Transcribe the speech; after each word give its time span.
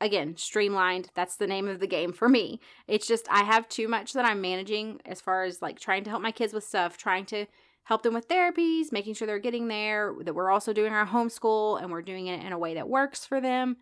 again, 0.00 0.36
streamlined. 0.36 1.10
That's 1.14 1.36
the 1.36 1.46
name 1.46 1.68
of 1.68 1.80
the 1.80 1.86
game 1.86 2.12
for 2.12 2.28
me. 2.28 2.60
It's 2.88 3.06
just 3.06 3.26
I 3.30 3.44
have 3.44 3.68
too 3.68 3.88
much 3.88 4.12
that 4.14 4.24
I'm 4.24 4.40
managing 4.40 5.00
as 5.04 5.20
far 5.20 5.44
as 5.44 5.60
like 5.60 5.78
trying 5.78 6.04
to 6.04 6.10
help 6.10 6.22
my 6.22 6.32
kids 6.32 6.52
with 6.52 6.64
stuff, 6.64 6.96
trying 6.96 7.26
to 7.26 7.46
help 7.84 8.02
them 8.02 8.14
with 8.14 8.28
therapies, 8.28 8.92
making 8.92 9.14
sure 9.14 9.26
they're 9.26 9.38
getting 9.38 9.68
there, 9.68 10.14
that 10.22 10.34
we're 10.34 10.50
also 10.50 10.72
doing 10.72 10.92
our 10.92 11.06
homeschool 11.06 11.80
and 11.80 11.90
we're 11.90 12.02
doing 12.02 12.26
it 12.26 12.44
in 12.44 12.52
a 12.52 12.58
way 12.58 12.74
that 12.74 12.88
works 12.88 13.24
for 13.24 13.40
them. 13.40 13.76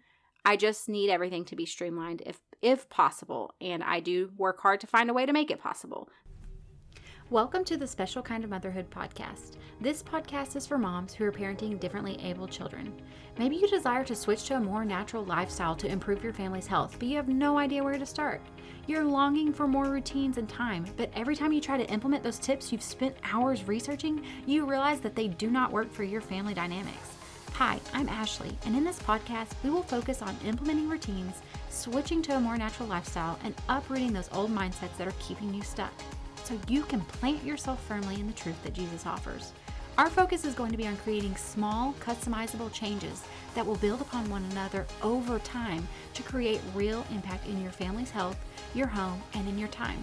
I 0.45 0.57
just 0.57 0.89
need 0.89 1.11
everything 1.11 1.45
to 1.47 1.57
be 1.57 1.67
streamlined 1.67 2.23
if 2.25 2.41
if 2.61 2.89
possible, 2.89 3.55
and 3.61 3.85
I 3.85 4.01
do 4.01 4.33
work 4.37 4.61
hard 4.61 4.81
to 4.81 4.87
find 4.87 5.11
a 5.11 5.15
way 5.15 5.27
to 5.27 5.33
make 5.33 5.51
it 5.51 5.61
possible. 5.61 6.09
Welcome 7.31 7.63
to 7.65 7.77
the 7.77 7.87
Special 7.87 8.23
Kind 8.23 8.43
of 8.43 8.49
Motherhood 8.49 8.89
podcast. 8.91 9.59
This 9.83 10.03
podcast 10.03 10.57
is 10.57 10.67
for 10.67 10.79
moms 10.79 11.13
who 11.13 11.27
are 11.27 11.31
parenting 11.31 11.79
differently 11.79 12.19
able 12.23 12.49
children. 12.49 12.91
Maybe 13.39 13.57
you 13.57 13.69
desire 13.69 14.03
to 14.05 14.17
switch 14.17 14.45
to 14.45 14.57
a 14.57 14.61
more 14.61 14.83
natural 14.83 15.27
lifestyle 15.27 15.77
to 15.77 15.93
improve 15.93 16.25
your 16.25 16.33
family's 16.33 16.67
health, 16.67 16.97
but 16.99 17.07
you 17.07 17.17
have 17.17 17.29
no 17.29 17.59
idea 17.59 17.85
where 17.85 17.99
to 17.99 18.07
start. 18.07 18.41
You're 18.87 19.05
longing 19.05 19.53
for 19.53 19.69
more 19.69 19.91
routines 19.91 20.39
and 20.39 20.49
time, 20.49 20.87
but 20.97 21.11
every 21.15 21.37
time 21.37 21.53
you 21.53 21.61
try 21.61 21.77
to 21.77 21.91
implement 21.91 22.23
those 22.23 22.39
tips 22.39 22.73
you've 22.73 22.81
spent 22.81 23.15
hours 23.23 23.69
researching, 23.69 24.25
you 24.47 24.65
realize 24.65 25.01
that 25.01 25.15
they 25.15 25.29
do 25.29 25.51
not 25.51 25.71
work 25.71 25.93
for 25.93 26.05
your 26.05 26.23
family 26.23 26.55
dynamics. 26.55 27.17
Hi, 27.53 27.79
I'm 27.93 28.09
Ashley, 28.09 28.57
and 28.65 28.75
in 28.75 28.85
this 28.85 29.01
podcast, 29.01 29.51
we 29.63 29.69
will 29.69 29.83
focus 29.83 30.23
on 30.23 30.35
implementing 30.47 30.89
routines, 30.89 31.43
switching 31.69 32.23
to 32.23 32.37
a 32.37 32.41
more 32.41 32.57
natural 32.57 32.89
lifestyle, 32.89 33.39
and 33.45 33.55
uprooting 33.69 34.15
those 34.15 34.31
old 34.33 34.51
mindsets 34.51 34.97
that 34.97 35.07
are 35.07 35.15
keeping 35.21 35.53
you 35.53 35.61
stuck 35.61 35.93
so 36.49 36.59
you 36.67 36.83
can 36.83 37.01
plant 37.03 37.45
yourself 37.45 37.85
firmly 37.85 38.15
in 38.15 38.27
the 38.27 38.33
truth 38.33 38.57
that 38.65 38.73
Jesus 38.73 39.05
offers. 39.05 39.53
Our 39.99 40.09
focus 40.09 40.47
is 40.47 40.55
going 40.55 40.71
to 40.71 40.79
be 40.79 40.87
on 40.87 40.97
creating 40.99 41.37
small, 41.37 41.93
customizable 42.01 42.73
changes 42.73 43.23
that 43.55 43.67
will 43.67 43.77
build 43.77 44.01
upon 44.01 44.31
one 44.31 44.45
another 44.53 44.87
over 45.03 45.41
time 45.41 45.87
to 46.15 46.23
create 46.23 46.61
real 46.75 47.05
impact 47.13 47.47
in 47.47 47.61
your 47.61 47.73
family's 47.73 48.11
health, 48.11 48.39
your 48.75 48.87
home, 48.87 49.21
and 49.35 49.47
in 49.47 49.59
your 49.59 49.69
time. 49.69 50.03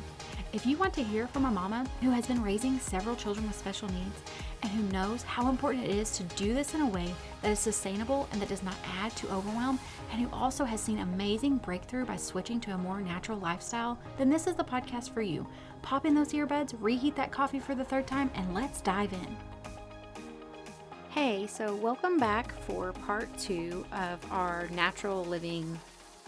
If 0.54 0.66
you 0.66 0.78
want 0.78 0.94
to 0.94 1.04
hear 1.04 1.28
from 1.28 1.46
a 1.46 1.52
mama 1.52 1.86
who 2.02 2.12
has 2.12 2.28
been 2.28 2.44
raising 2.44 2.78
several 2.78 3.16
children 3.16 3.48
with 3.48 3.58
special 3.58 3.90
needs 3.90 4.22
and 4.62 4.72
who 4.72 4.84
knows 4.92 5.24
how 5.24 5.50
important 5.50 5.86
it 5.86 5.92
is 5.92 6.12
to 6.12 6.24
do 6.36 6.54
this 6.54 6.74
in 6.74 6.82
a 6.82 6.90
way 6.90 7.14
that 7.42 7.52
is 7.52 7.60
sustainable 7.60 8.28
and 8.32 8.42
that 8.42 8.50
does 8.50 8.64
not 8.64 8.76
add 9.00 9.16
to 9.16 9.32
overwhelm, 9.32 9.80
and 10.12 10.22
who 10.22 10.30
also 10.34 10.66
has 10.66 10.82
seen 10.82 11.00
amazing 11.00 11.58
breakthrough 11.58 12.06
by 12.06 12.16
switching 12.16 12.60
to 12.62 12.74
a 12.74 12.78
more 12.78 13.02
natural 13.02 13.38
lifestyle, 13.40 13.98
then 14.18 14.30
this 14.30 14.48
is 14.48 14.56
the 14.56 14.64
podcast 14.64 15.12
for 15.12 15.22
you. 15.22 15.46
Pop 15.86 16.08
in 16.08 16.16
those 16.16 16.34
earbuds, 16.34 16.74
reheat 16.80 17.16
that 17.16 17.32
coffee 17.32 17.60
for 17.60 17.76
the 17.76 17.84
third 17.84 18.08
time, 18.08 18.32
and 18.34 18.56
let's 18.56 18.82
dive 18.82 19.14
in. 19.14 19.38
Hey, 21.12 21.46
so 21.46 21.76
welcome 21.76 22.18
back 22.18 22.60
for 22.64 22.92
part 22.92 23.30
two 23.38 23.86
of 23.92 24.20
our 24.32 24.68
natural 24.70 25.24
living 25.24 25.80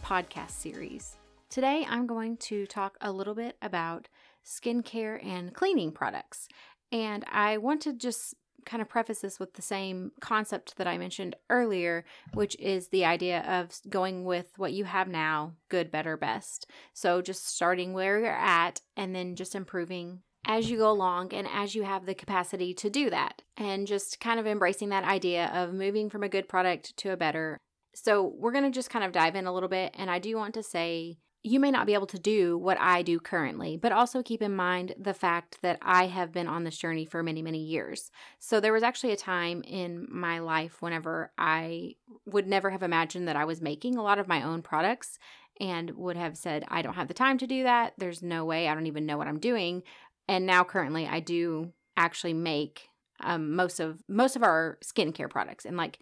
podcast 0.04 0.52
series. 0.52 1.18
Today 1.50 1.88
I'm 1.90 2.06
going 2.06 2.38
to 2.38 2.68
talk 2.68 2.98
a 3.02 3.12
little 3.12 3.34
bit 3.34 3.58
about 3.60 4.10
skincare 4.46 5.26
and 5.26 5.52
cleaning 5.56 5.92
products. 5.92 6.48
And 6.92 7.26
I 7.28 7.58
want 7.58 7.82
to 7.82 7.94
just 7.94 8.36
kind 8.68 8.82
of 8.82 8.90
preface 8.90 9.22
this 9.22 9.40
with 9.40 9.54
the 9.54 9.62
same 9.62 10.12
concept 10.20 10.78
that 10.78 10.88
I 10.88 10.98
mentioned 10.98 11.36
earlier, 11.50 12.06
which 12.34 12.56
is 12.60 12.90
the 12.90 13.06
idea 13.06 13.42
of 13.48 13.80
going 13.90 14.26
with 14.26 14.52
what 14.58 14.74
you 14.74 14.86
have 14.86 15.08
now 15.08 15.54
good, 15.70 15.90
better, 15.90 16.18
best. 16.18 16.70
So 16.94 17.22
just 17.22 17.48
starting 17.48 17.94
where 17.94 18.20
you're 18.20 18.30
at 18.30 18.82
and 18.96 19.16
then 19.16 19.36
just 19.36 19.56
improving 19.56 20.20
as 20.46 20.70
you 20.70 20.78
go 20.78 20.92
along 20.92 21.34
and 21.34 21.48
as 21.52 21.76
you 21.76 21.84
have 21.84 22.06
the 22.06 22.14
capacity 22.14 22.74
to 22.76 22.90
do 22.90 23.10
that. 23.10 23.42
And 23.56 23.88
just 23.88 24.20
kind 24.20 24.40
of 24.40 24.46
embracing 24.46 24.90
that 24.90 25.04
idea 25.04 25.52
of 25.54 25.74
moving 25.74 26.10
from 26.10 26.24
a 26.24 26.30
good 26.30 26.48
product 26.48 26.96
to 26.98 27.12
a 27.12 27.18
better. 27.18 27.58
So 27.94 28.32
we're 28.38 28.52
going 28.52 28.64
to 28.64 28.70
just 28.72 28.90
kind 28.90 29.04
of 29.04 29.12
dive 29.12 29.36
in 29.36 29.48
a 29.48 29.54
little 29.54 29.70
bit. 29.70 29.96
And 29.98 30.12
I 30.12 30.20
do 30.20 30.36
want 30.38 30.54
to 30.54 30.64
say, 30.64 31.18
you 31.48 31.60
may 31.60 31.72
not 31.72 31.86
be 31.86 31.94
able 31.94 32.08
to 32.08 32.20
do 32.20 32.58
what 32.58 32.78
I 32.80 33.02
do 33.02 33.20
currently, 33.20 33.78
but 33.78 33.92
also 33.92 34.22
keep 34.22 34.42
in 34.42 34.56
mind 34.56 34.94
the 35.00 35.14
fact 35.14 35.60
that 35.62 35.80
I 35.82 36.08
have 36.08 36.32
been 36.32 36.48
on 36.48 36.64
this 36.64 36.78
journey 36.78 37.06
for 37.06 37.24
many, 37.24 37.42
many 37.42 37.64
years. 37.64 38.12
So 38.38 38.60
there 38.60 38.74
was 38.74 38.84
actually 38.84 39.14
a 39.14 39.18
time 39.18 39.64
in 39.64 40.08
my 40.10 40.40
life 40.40 40.82
whenever 40.82 41.32
I 41.38 41.96
would 42.26 42.48
never 42.48 42.70
have 42.70 42.84
imagined 42.84 43.28
that 43.28 43.36
I 43.36 43.46
was 43.46 43.62
making 43.62 43.96
a 43.96 44.04
lot 44.04 44.20
of 44.20 44.28
my 44.28 44.44
own 44.44 44.62
products 44.62 45.18
and 45.60 45.92
would 45.92 46.18
have 46.18 46.38
said, 46.38 46.66
I 46.68 46.82
don't 46.82 46.96
have 46.96 47.08
the 47.08 47.14
time 47.14 47.38
to 47.40 47.48
do 47.48 47.64
that. 47.64 47.94
There's 47.98 48.22
no 48.22 48.44
way. 48.46 48.68
I 48.68 48.74
don't 48.74 48.88
even 48.88 49.06
know 49.06 49.18
what 49.18 49.28
I'm 49.28 49.40
doing. 49.40 49.84
And 50.28 50.46
now 50.46 50.64
currently 50.64 51.08
I 51.08 51.22
do 51.22 51.72
actually 51.96 52.34
make 52.34 52.90
um, 53.22 53.56
most 53.56 53.80
of 53.80 54.04
most 54.08 54.36
of 54.36 54.44
our 54.44 54.78
skincare 54.84 55.30
products 55.30 55.66
and 55.66 55.78
like 55.78 55.98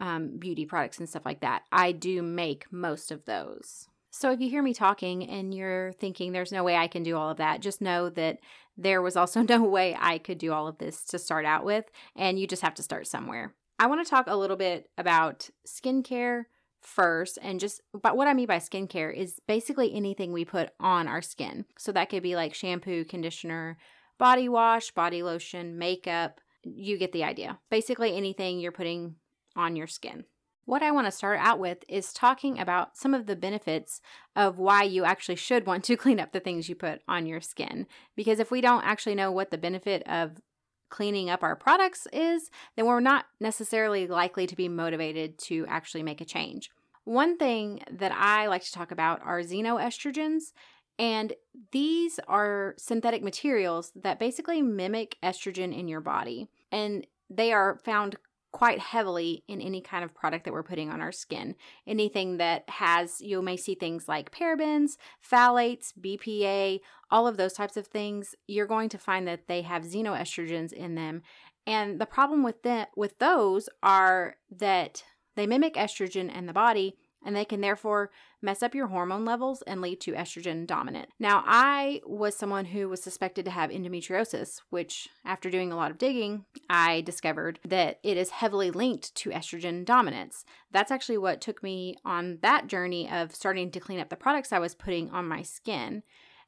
um, 0.00 0.38
beauty 0.38 0.64
products 0.64 0.98
and 0.98 1.08
stuff 1.08 1.26
like 1.26 1.40
that. 1.40 1.62
I 1.72 1.92
do 1.92 2.22
make 2.22 2.72
most 2.72 3.10
of 3.10 3.24
those. 3.24 3.88
So 4.16 4.30
if 4.30 4.40
you 4.40 4.48
hear 4.48 4.62
me 4.62 4.74
talking 4.74 5.28
and 5.28 5.52
you're 5.52 5.90
thinking 5.94 6.30
there's 6.30 6.52
no 6.52 6.62
way 6.62 6.76
I 6.76 6.86
can 6.86 7.02
do 7.02 7.16
all 7.16 7.30
of 7.30 7.38
that, 7.38 7.60
just 7.60 7.80
know 7.80 8.08
that 8.10 8.38
there 8.76 9.02
was 9.02 9.16
also 9.16 9.42
no 9.48 9.64
way 9.64 9.96
I 9.98 10.18
could 10.18 10.38
do 10.38 10.52
all 10.52 10.68
of 10.68 10.78
this 10.78 11.04
to 11.06 11.18
start 11.18 11.44
out 11.44 11.64
with, 11.64 11.86
and 12.14 12.38
you 12.38 12.46
just 12.46 12.62
have 12.62 12.74
to 12.74 12.82
start 12.84 13.08
somewhere. 13.08 13.54
I 13.80 13.88
want 13.88 14.06
to 14.06 14.08
talk 14.08 14.26
a 14.28 14.36
little 14.36 14.56
bit 14.56 14.88
about 14.96 15.50
skincare 15.66 16.44
first 16.80 17.38
and 17.42 17.58
just 17.58 17.80
but 18.02 18.16
what 18.16 18.28
I 18.28 18.34
mean 18.34 18.46
by 18.46 18.58
skincare 18.58 19.12
is 19.12 19.40
basically 19.48 19.92
anything 19.92 20.32
we 20.32 20.44
put 20.44 20.70
on 20.78 21.08
our 21.08 21.22
skin. 21.22 21.64
So 21.76 21.90
that 21.90 22.08
could 22.08 22.22
be 22.22 22.36
like 22.36 22.54
shampoo, 22.54 23.04
conditioner, 23.04 23.78
body 24.16 24.48
wash, 24.48 24.92
body 24.92 25.24
lotion, 25.24 25.76
makeup, 25.76 26.40
you 26.62 26.98
get 26.98 27.10
the 27.10 27.24
idea. 27.24 27.58
Basically 27.68 28.16
anything 28.16 28.60
you're 28.60 28.70
putting 28.70 29.16
on 29.56 29.74
your 29.74 29.88
skin. 29.88 30.24
What 30.66 30.82
I 30.82 30.90
want 30.90 31.06
to 31.06 31.10
start 31.10 31.38
out 31.40 31.58
with 31.58 31.84
is 31.88 32.12
talking 32.12 32.58
about 32.58 32.96
some 32.96 33.12
of 33.12 33.26
the 33.26 33.36
benefits 33.36 34.00
of 34.34 34.58
why 34.58 34.82
you 34.82 35.04
actually 35.04 35.36
should 35.36 35.66
want 35.66 35.84
to 35.84 35.96
clean 35.98 36.20
up 36.20 36.32
the 36.32 36.40
things 36.40 36.68
you 36.68 36.74
put 36.74 37.02
on 37.06 37.26
your 37.26 37.40
skin. 37.40 37.86
Because 38.16 38.38
if 38.40 38.50
we 38.50 38.60
don't 38.60 38.84
actually 38.84 39.14
know 39.14 39.30
what 39.30 39.50
the 39.50 39.58
benefit 39.58 40.02
of 40.06 40.40
cleaning 40.88 41.28
up 41.28 41.42
our 41.42 41.56
products 41.56 42.06
is, 42.12 42.50
then 42.76 42.86
we're 42.86 43.00
not 43.00 43.26
necessarily 43.40 44.06
likely 44.06 44.46
to 44.46 44.56
be 44.56 44.68
motivated 44.68 45.38
to 45.38 45.66
actually 45.68 46.02
make 46.02 46.20
a 46.20 46.24
change. 46.24 46.70
One 47.04 47.36
thing 47.36 47.82
that 47.90 48.12
I 48.12 48.46
like 48.46 48.64
to 48.64 48.72
talk 48.72 48.90
about 48.90 49.20
are 49.22 49.40
xenoestrogens, 49.40 50.52
and 50.98 51.34
these 51.72 52.20
are 52.28 52.74
synthetic 52.78 53.22
materials 53.22 53.92
that 53.96 54.18
basically 54.18 54.62
mimic 54.62 55.16
estrogen 55.22 55.76
in 55.76 55.88
your 55.88 56.00
body. 56.00 56.48
And 56.70 57.06
they 57.28 57.52
are 57.52 57.80
found 57.84 58.16
quite 58.54 58.78
heavily 58.78 59.42
in 59.48 59.60
any 59.60 59.80
kind 59.80 60.04
of 60.04 60.14
product 60.14 60.44
that 60.44 60.52
we're 60.52 60.62
putting 60.62 60.88
on 60.88 61.00
our 61.00 61.10
skin. 61.10 61.56
Anything 61.88 62.36
that 62.36 62.62
has, 62.70 63.20
you 63.20 63.42
may 63.42 63.56
see 63.56 63.74
things 63.74 64.06
like 64.06 64.30
parabens, 64.30 64.92
phthalates, 65.28 65.92
BPA, 66.00 66.78
all 67.10 67.26
of 67.26 67.36
those 67.36 67.54
types 67.54 67.76
of 67.76 67.88
things, 67.88 68.36
you're 68.46 68.68
going 68.68 68.88
to 68.90 68.96
find 68.96 69.26
that 69.26 69.48
they 69.48 69.62
have 69.62 69.82
xenoestrogens 69.82 70.72
in 70.72 70.94
them. 70.94 71.22
And 71.66 72.00
the 72.00 72.06
problem 72.06 72.44
with 72.44 72.62
that 72.62 72.90
with 72.96 73.18
those 73.18 73.68
are 73.82 74.36
that 74.56 75.02
they 75.34 75.48
mimic 75.48 75.74
estrogen 75.74 76.32
in 76.32 76.46
the 76.46 76.52
body 76.52 76.96
and 77.24 77.34
they 77.34 77.44
can 77.44 77.60
therefore 77.60 78.10
mess 78.42 78.62
up 78.62 78.74
your 78.74 78.88
hormone 78.88 79.24
levels 79.24 79.62
and 79.62 79.80
lead 79.80 80.00
to 80.02 80.12
estrogen 80.12 80.66
dominant. 80.66 81.08
Now, 81.18 81.42
I 81.46 82.02
was 82.06 82.36
someone 82.36 82.66
who 82.66 82.88
was 82.88 83.02
suspected 83.02 83.44
to 83.46 83.50
have 83.50 83.70
endometriosis, 83.70 84.60
which, 84.70 85.08
after 85.24 85.50
doing 85.50 85.72
a 85.72 85.76
lot 85.76 85.90
of 85.90 85.98
digging, 85.98 86.44
I 86.68 87.00
discovered 87.00 87.58
that 87.64 87.98
it 88.02 88.16
is 88.16 88.30
heavily 88.30 88.70
linked 88.70 89.14
to 89.16 89.30
estrogen 89.30 89.84
dominance. 89.84 90.44
That's 90.70 90.90
actually 90.90 91.18
what 91.18 91.40
took 91.40 91.62
me 91.62 91.96
on 92.04 92.38
that 92.42 92.66
journey 92.66 93.10
of 93.10 93.34
starting 93.34 93.70
to 93.70 93.80
clean 93.80 94.00
up 94.00 94.10
the 94.10 94.16
products 94.16 94.52
I 94.52 94.58
was 94.58 94.74
putting 94.74 95.10
on 95.10 95.26
my 95.26 95.42
skin. 95.42 96.02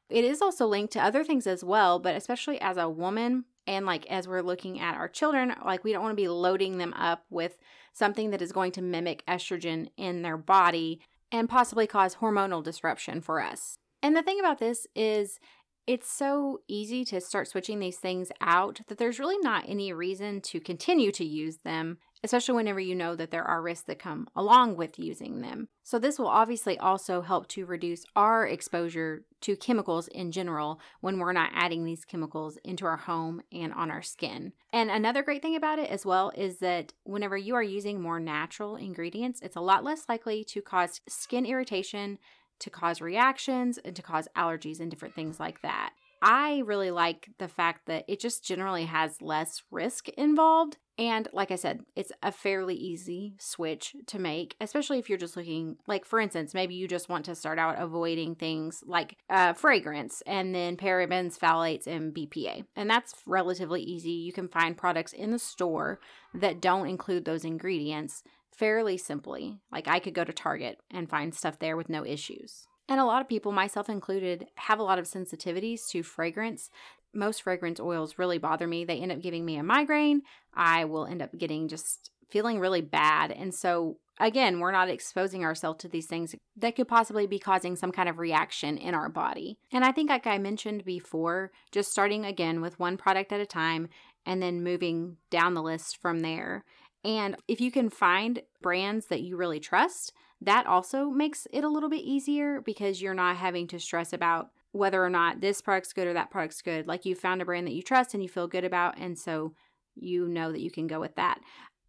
It 0.09 0.23
is 0.23 0.41
also 0.41 0.67
linked 0.67 0.93
to 0.93 1.03
other 1.03 1.23
things 1.23 1.47
as 1.47 1.63
well, 1.63 1.99
but 1.99 2.15
especially 2.15 2.61
as 2.61 2.77
a 2.77 2.89
woman, 2.89 3.45
and 3.65 3.85
like 3.85 4.05
as 4.07 4.27
we're 4.27 4.41
looking 4.41 4.79
at 4.79 4.95
our 4.95 5.09
children, 5.09 5.53
like 5.65 5.83
we 5.83 5.91
don't 5.91 6.03
want 6.03 6.13
to 6.13 6.21
be 6.21 6.29
loading 6.29 6.77
them 6.77 6.93
up 6.93 7.25
with 7.29 7.57
something 7.97 8.29
that 8.29 8.41
is 8.41 8.51
going 8.51 8.71
to 8.73 8.81
mimic 8.81 9.23
estrogen 9.27 9.89
in 9.97 10.21
their 10.21 10.37
body 10.37 10.99
and 11.31 11.49
possibly 11.49 11.87
cause 11.87 12.15
hormonal 12.15 12.63
disruption 12.63 13.21
for 13.21 13.41
us. 13.41 13.77
And 14.03 14.15
the 14.15 14.21
thing 14.21 14.39
about 14.39 14.59
this 14.59 14.85
is, 14.95 15.39
it's 15.87 16.09
so 16.09 16.59
easy 16.67 17.05
to 17.05 17.21
start 17.21 17.47
switching 17.47 17.79
these 17.79 17.97
things 17.97 18.29
out 18.41 18.81
that 18.87 18.97
there's 18.97 19.19
really 19.19 19.37
not 19.39 19.63
any 19.67 19.93
reason 19.93 20.41
to 20.41 20.59
continue 20.59 21.11
to 21.13 21.25
use 21.25 21.57
them 21.63 21.97
especially 22.23 22.55
whenever 22.55 22.79
you 22.79 22.95
know 22.95 23.15
that 23.15 23.31
there 23.31 23.43
are 23.43 23.61
risks 23.61 23.85
that 23.85 23.99
come 23.99 24.27
along 24.35 24.75
with 24.75 24.99
using 24.99 25.41
them. 25.41 25.67
So, 25.83 25.99
this 25.99 26.19
will 26.19 26.27
obviously 26.27 26.77
also 26.77 27.21
help 27.21 27.47
to 27.49 27.65
reduce 27.65 28.03
our 28.15 28.45
exposure 28.45 29.23
to 29.41 29.55
chemicals 29.55 30.07
in 30.09 30.31
general 30.31 30.79
when 31.01 31.19
we're 31.19 31.33
not 31.33 31.51
adding 31.53 31.85
these 31.85 32.05
chemicals 32.05 32.57
into 32.63 32.85
our 32.85 32.97
home 32.97 33.41
and 33.51 33.71
on 33.73 33.91
our 33.91 34.01
skin. 34.01 34.53
And 34.73 34.89
another 34.89 35.23
great 35.23 35.41
thing 35.41 35.55
about 35.55 35.79
it 35.79 35.89
as 35.89 36.05
well 36.05 36.31
is 36.35 36.57
that 36.57 36.93
whenever 37.03 37.37
you 37.37 37.55
are 37.55 37.63
using 37.63 38.01
more 38.01 38.19
natural 38.19 38.75
ingredients, 38.75 39.39
it's 39.41 39.55
a 39.55 39.61
lot 39.61 39.83
less 39.83 40.09
likely 40.09 40.43
to 40.45 40.61
cause 40.61 41.01
skin 41.07 41.45
irritation, 41.45 42.17
to 42.59 42.69
cause 42.69 43.01
reactions, 43.01 43.77
and 43.77 43.95
to 43.95 44.01
cause 44.01 44.27
allergies 44.35 44.79
and 44.79 44.89
different 44.89 45.15
things 45.15 45.39
like 45.39 45.61
that. 45.61 45.91
I 46.21 46.63
really 46.65 46.89
like 46.89 47.29
the 47.37 47.47
fact 47.47 47.85
that 47.85 48.03
it 48.07 48.19
just 48.19 48.43
generally 48.43 48.85
has 48.85 49.21
less 49.21 49.61
risk 49.69 50.09
involved 50.09 50.77
And 50.99 51.27
like 51.31 51.51
I 51.51 51.55
said, 51.55 51.81
it's 51.95 52.11
a 52.23 52.31
fairly 52.31 52.73
easy 52.73 53.35
switch 53.37 53.95
to 54.07 54.17
make, 54.17 54.55
especially 54.59 54.97
if 54.97 55.09
you're 55.09 55.17
just 55.19 55.37
looking, 55.37 55.77
like, 55.85 56.05
for 56.05 56.19
instance, 56.19 56.55
maybe 56.55 56.73
you 56.73 56.87
just 56.87 57.07
want 57.07 57.25
to 57.25 57.35
start 57.35 57.59
out 57.59 57.79
avoiding 57.79 58.33
things 58.33 58.83
like 58.85 59.17
uh, 59.29 59.53
fragrance 59.53 60.23
and 60.25 60.55
then 60.55 60.75
parabens, 60.75 61.37
phthalates, 61.37 61.85
and 61.85 62.15
BPA. 62.15 62.65
And 62.75 62.89
that's 62.89 63.13
relatively 63.27 63.81
easy. 63.81 64.09
You 64.09 64.33
can 64.33 64.47
find 64.47 64.75
products 64.75 65.13
in 65.13 65.29
the 65.29 65.39
store 65.39 65.99
that 66.33 66.61
don't 66.61 66.87
include 66.87 67.25
those 67.25 67.45
ingredients 67.45 68.23
fairly 68.57 68.97
simply. 68.97 69.59
Like, 69.71 69.87
I 69.87 69.99
could 69.99 70.13
go 70.13 70.23
to 70.23 70.33
Target 70.33 70.79
and 70.91 71.09
find 71.09 71.33
stuff 71.33 71.59
there 71.59 71.77
with 71.77 71.89
no 71.89 72.05
issues. 72.05 72.67
And 72.89 72.99
a 72.99 73.05
lot 73.05 73.21
of 73.21 73.27
people, 73.27 73.51
myself 73.51 73.89
included, 73.89 74.47
have 74.55 74.79
a 74.79 74.83
lot 74.83 74.99
of 74.99 75.05
sensitivities 75.05 75.87
to 75.91 76.03
fragrance 76.03 76.69
most 77.13 77.41
fragrance 77.41 77.79
oils 77.79 78.17
really 78.17 78.37
bother 78.37 78.67
me. 78.67 78.85
They 78.85 78.99
end 78.99 79.11
up 79.11 79.21
giving 79.21 79.45
me 79.45 79.57
a 79.57 79.63
migraine. 79.63 80.21
I 80.53 80.85
will 80.85 81.05
end 81.05 81.21
up 81.21 81.37
getting 81.37 81.67
just 81.67 82.11
feeling 82.29 82.59
really 82.59 82.81
bad. 82.81 83.31
And 83.31 83.53
so, 83.53 83.97
again, 84.19 84.59
we're 84.59 84.71
not 84.71 84.89
exposing 84.89 85.43
ourselves 85.43 85.79
to 85.81 85.87
these 85.87 86.07
things 86.07 86.35
that 86.57 86.75
could 86.75 86.87
possibly 86.87 87.25
be 87.25 87.39
causing 87.39 87.75
some 87.75 87.91
kind 87.91 88.09
of 88.09 88.19
reaction 88.19 88.77
in 88.77 88.93
our 88.93 89.09
body. 89.09 89.57
And 89.71 89.83
I 89.83 89.91
think, 89.91 90.09
like 90.09 90.27
I 90.27 90.37
mentioned 90.37 90.85
before, 90.85 91.51
just 91.71 91.91
starting 91.91 92.25
again 92.25 92.61
with 92.61 92.79
one 92.79 92.97
product 92.97 93.31
at 93.31 93.41
a 93.41 93.45
time 93.45 93.89
and 94.25 94.41
then 94.41 94.63
moving 94.63 95.17
down 95.29 95.53
the 95.53 95.63
list 95.63 95.97
from 96.01 96.19
there. 96.19 96.65
And 97.03 97.37
if 97.47 97.61
you 97.61 97.71
can 97.71 97.89
find 97.89 98.41
brands 98.61 99.07
that 99.07 99.21
you 99.21 99.37
really 99.37 99.59
trust, 99.59 100.13
that 100.41 100.67
also 100.67 101.09
makes 101.09 101.47
it 101.51 101.63
a 101.63 101.69
little 101.69 101.89
bit 101.89 102.01
easier 102.01 102.61
because 102.61 103.01
you're 103.01 103.13
not 103.13 103.37
having 103.37 103.67
to 103.67 103.79
stress 103.79 104.13
about 104.13 104.49
whether 104.71 105.03
or 105.03 105.09
not 105.09 105.41
this 105.41 105.61
product's 105.61 105.93
good 105.93 106.07
or 106.07 106.13
that 106.13 106.29
product's 106.29 106.61
good. 106.61 106.87
Like 106.87 107.05
you 107.05 107.15
found 107.15 107.41
a 107.41 107.45
brand 107.45 107.67
that 107.67 107.73
you 107.73 107.81
trust 107.81 108.13
and 108.13 108.21
you 108.21 108.29
feel 108.29 108.47
good 108.47 108.63
about, 108.63 108.97
and 108.97 109.17
so 109.17 109.53
you 109.95 110.27
know 110.27 110.51
that 110.51 110.61
you 110.61 110.69
can 110.69 110.87
go 110.87 110.99
with 110.99 111.15
that. 111.15 111.39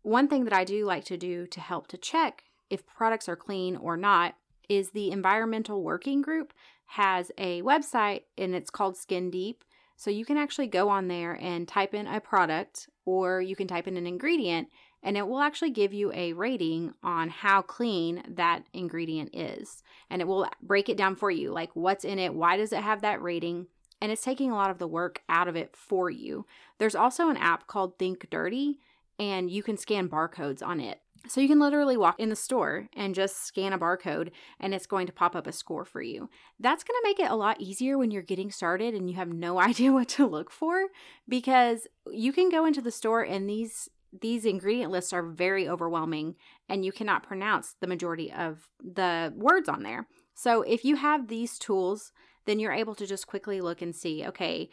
One 0.02 0.28
thing 0.28 0.44
that 0.44 0.52
I 0.52 0.64
do 0.64 0.86
like 0.86 1.04
to 1.06 1.16
do 1.16 1.46
to 1.48 1.60
help 1.60 1.88
to 1.88 1.98
check 1.98 2.44
if 2.70 2.86
products 2.86 3.28
are 3.28 3.36
clean 3.36 3.76
or 3.76 3.96
not 3.96 4.34
is 4.68 4.90
the 4.90 5.10
Environmental 5.10 5.82
Working 5.82 6.22
Group 6.22 6.52
has 6.86 7.30
a 7.36 7.62
website 7.62 8.22
and 8.36 8.54
it's 8.54 8.70
called 8.70 8.96
Skin 8.96 9.30
Deep. 9.30 9.64
So 9.96 10.10
you 10.10 10.24
can 10.24 10.36
actually 10.36 10.68
go 10.68 10.88
on 10.88 11.08
there 11.08 11.36
and 11.40 11.66
type 11.66 11.92
in 11.92 12.06
a 12.06 12.20
product 12.20 12.88
or 13.04 13.40
you 13.40 13.56
can 13.56 13.66
type 13.66 13.88
in 13.88 13.96
an 13.96 14.06
ingredient 14.06 14.68
and 15.02 15.16
it 15.16 15.26
will 15.26 15.40
actually 15.40 15.70
give 15.70 15.92
you 15.92 16.12
a 16.12 16.32
rating 16.32 16.94
on 17.02 17.28
how 17.28 17.62
clean 17.62 18.22
that 18.28 18.64
ingredient 18.72 19.30
is. 19.34 19.82
And 20.10 20.20
it 20.20 20.26
will 20.26 20.48
break 20.62 20.88
it 20.88 20.96
down 20.96 21.16
for 21.16 21.30
you 21.30 21.52
like 21.52 21.70
what's 21.74 22.04
in 22.04 22.18
it, 22.18 22.34
why 22.34 22.56
does 22.56 22.72
it 22.72 22.82
have 22.82 23.02
that 23.02 23.22
rating, 23.22 23.66
and 24.00 24.12
it's 24.12 24.22
taking 24.22 24.50
a 24.50 24.56
lot 24.56 24.70
of 24.70 24.78
the 24.78 24.88
work 24.88 25.22
out 25.28 25.48
of 25.48 25.56
it 25.56 25.74
for 25.76 26.10
you. 26.10 26.46
There's 26.78 26.94
also 26.94 27.28
an 27.28 27.36
app 27.36 27.66
called 27.66 27.98
Think 27.98 28.28
Dirty, 28.30 28.78
and 29.18 29.50
you 29.50 29.62
can 29.62 29.76
scan 29.76 30.08
barcodes 30.08 30.62
on 30.62 30.80
it. 30.80 31.00
So 31.26 31.40
you 31.40 31.48
can 31.48 31.58
literally 31.58 31.96
walk 31.96 32.20
in 32.20 32.28
the 32.28 32.36
store 32.36 32.88
and 32.94 33.14
just 33.14 33.44
scan 33.44 33.72
a 33.72 33.78
barcode 33.78 34.30
and 34.60 34.72
it's 34.72 34.86
going 34.86 35.06
to 35.08 35.12
pop 35.12 35.34
up 35.34 35.46
a 35.46 35.52
score 35.52 35.84
for 35.84 36.00
you. 36.00 36.30
That's 36.60 36.84
going 36.84 36.96
to 36.96 37.08
make 37.08 37.18
it 37.18 37.30
a 37.30 37.36
lot 37.36 37.60
easier 37.60 37.98
when 37.98 38.10
you're 38.10 38.22
getting 38.22 38.50
started 38.50 38.94
and 38.94 39.10
you 39.10 39.16
have 39.16 39.28
no 39.28 39.58
idea 39.60 39.92
what 39.92 40.08
to 40.10 40.26
look 40.26 40.50
for 40.50 40.86
because 41.28 41.86
you 42.10 42.32
can 42.32 42.48
go 42.48 42.64
into 42.66 42.80
the 42.80 42.92
store 42.92 43.22
and 43.22 43.48
these 43.48 43.88
these 44.12 44.44
ingredient 44.44 44.90
lists 44.90 45.12
are 45.12 45.22
very 45.22 45.68
overwhelming 45.68 46.36
and 46.68 46.84
you 46.84 46.92
cannot 46.92 47.22
pronounce 47.22 47.74
the 47.80 47.86
majority 47.86 48.32
of 48.32 48.68
the 48.82 49.32
words 49.36 49.68
on 49.68 49.82
there. 49.82 50.06
So 50.34 50.62
if 50.62 50.84
you 50.84 50.96
have 50.96 51.28
these 51.28 51.58
tools, 51.58 52.12
then 52.46 52.58
you're 52.58 52.72
able 52.72 52.94
to 52.94 53.06
just 53.06 53.26
quickly 53.26 53.60
look 53.60 53.82
and 53.82 53.94
see, 53.94 54.24
okay, 54.26 54.70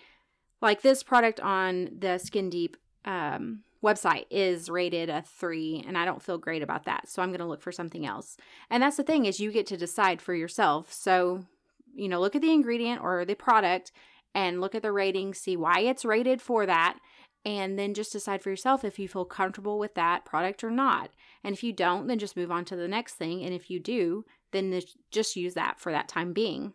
like 0.62 0.82
this 0.82 1.04
product 1.04 1.40
on 1.40 1.90
the 1.98 2.18
Skin 2.18 2.50
Deep 2.50 2.78
um, 3.04 3.64
website 3.84 4.26
is 4.32 4.70
rated 4.70 5.10
a 5.10 5.22
three, 5.22 5.84
and 5.86 5.98
I 5.98 6.06
don't 6.06 6.22
feel 6.22 6.38
great 6.38 6.64
about 6.64 6.86
that. 6.86 7.08
So 7.08 7.22
I'm 7.22 7.30
going 7.30 7.40
to 7.40 7.46
look 7.46 7.62
for 7.62 7.72
something 7.72 8.06
else. 8.06 8.38
And 8.70 8.82
that's 8.82 8.98
the 8.98 9.04
thing 9.04 9.26
is 9.26 9.40
you 9.40 9.52
get 9.52 9.68
to 9.68 9.78
decide 9.78 10.22
for 10.22 10.34
yourself. 10.34 10.92
So, 10.92 11.46
you 11.94 12.10
know, 12.10 12.20
look 12.20 12.36
at 12.36 12.42
the 12.42 12.54
ingredient 12.54 13.02
or 13.02 13.26
the 13.26 13.36
product 13.36 13.92
and 14.34 14.60
look 14.60 14.76
at 14.76 14.82
the 14.82 14.92
rating, 14.92 15.34
see 15.34 15.56
why 15.56 15.80
it's 15.80 16.04
rated 16.04 16.42
for 16.42 16.66
that, 16.66 16.98
and 17.46 17.78
then 17.78 17.94
just 17.94 18.12
decide 18.12 18.42
for 18.42 18.50
yourself 18.50 18.84
if 18.84 18.98
you 18.98 19.08
feel 19.08 19.24
comfortable 19.24 19.78
with 19.78 19.94
that 19.94 20.26
product 20.26 20.64
or 20.64 20.72
not. 20.72 21.12
And 21.44 21.54
if 21.54 21.64
you 21.64 21.72
don't, 21.72 22.08
then 22.08 22.18
just 22.18 22.36
move 22.36 22.52
on 22.52 22.66
to 22.66 22.76
the 22.76 22.88
next 22.88 23.14
thing. 23.14 23.44
And 23.44 23.54
if 23.54 23.70
you 23.70 23.80
do, 23.80 24.26
then 24.52 24.82
just 25.12 25.36
use 25.36 25.54
that 25.54 25.80
for 25.80 25.92
that 25.92 26.08
time 26.08 26.34
being. 26.34 26.74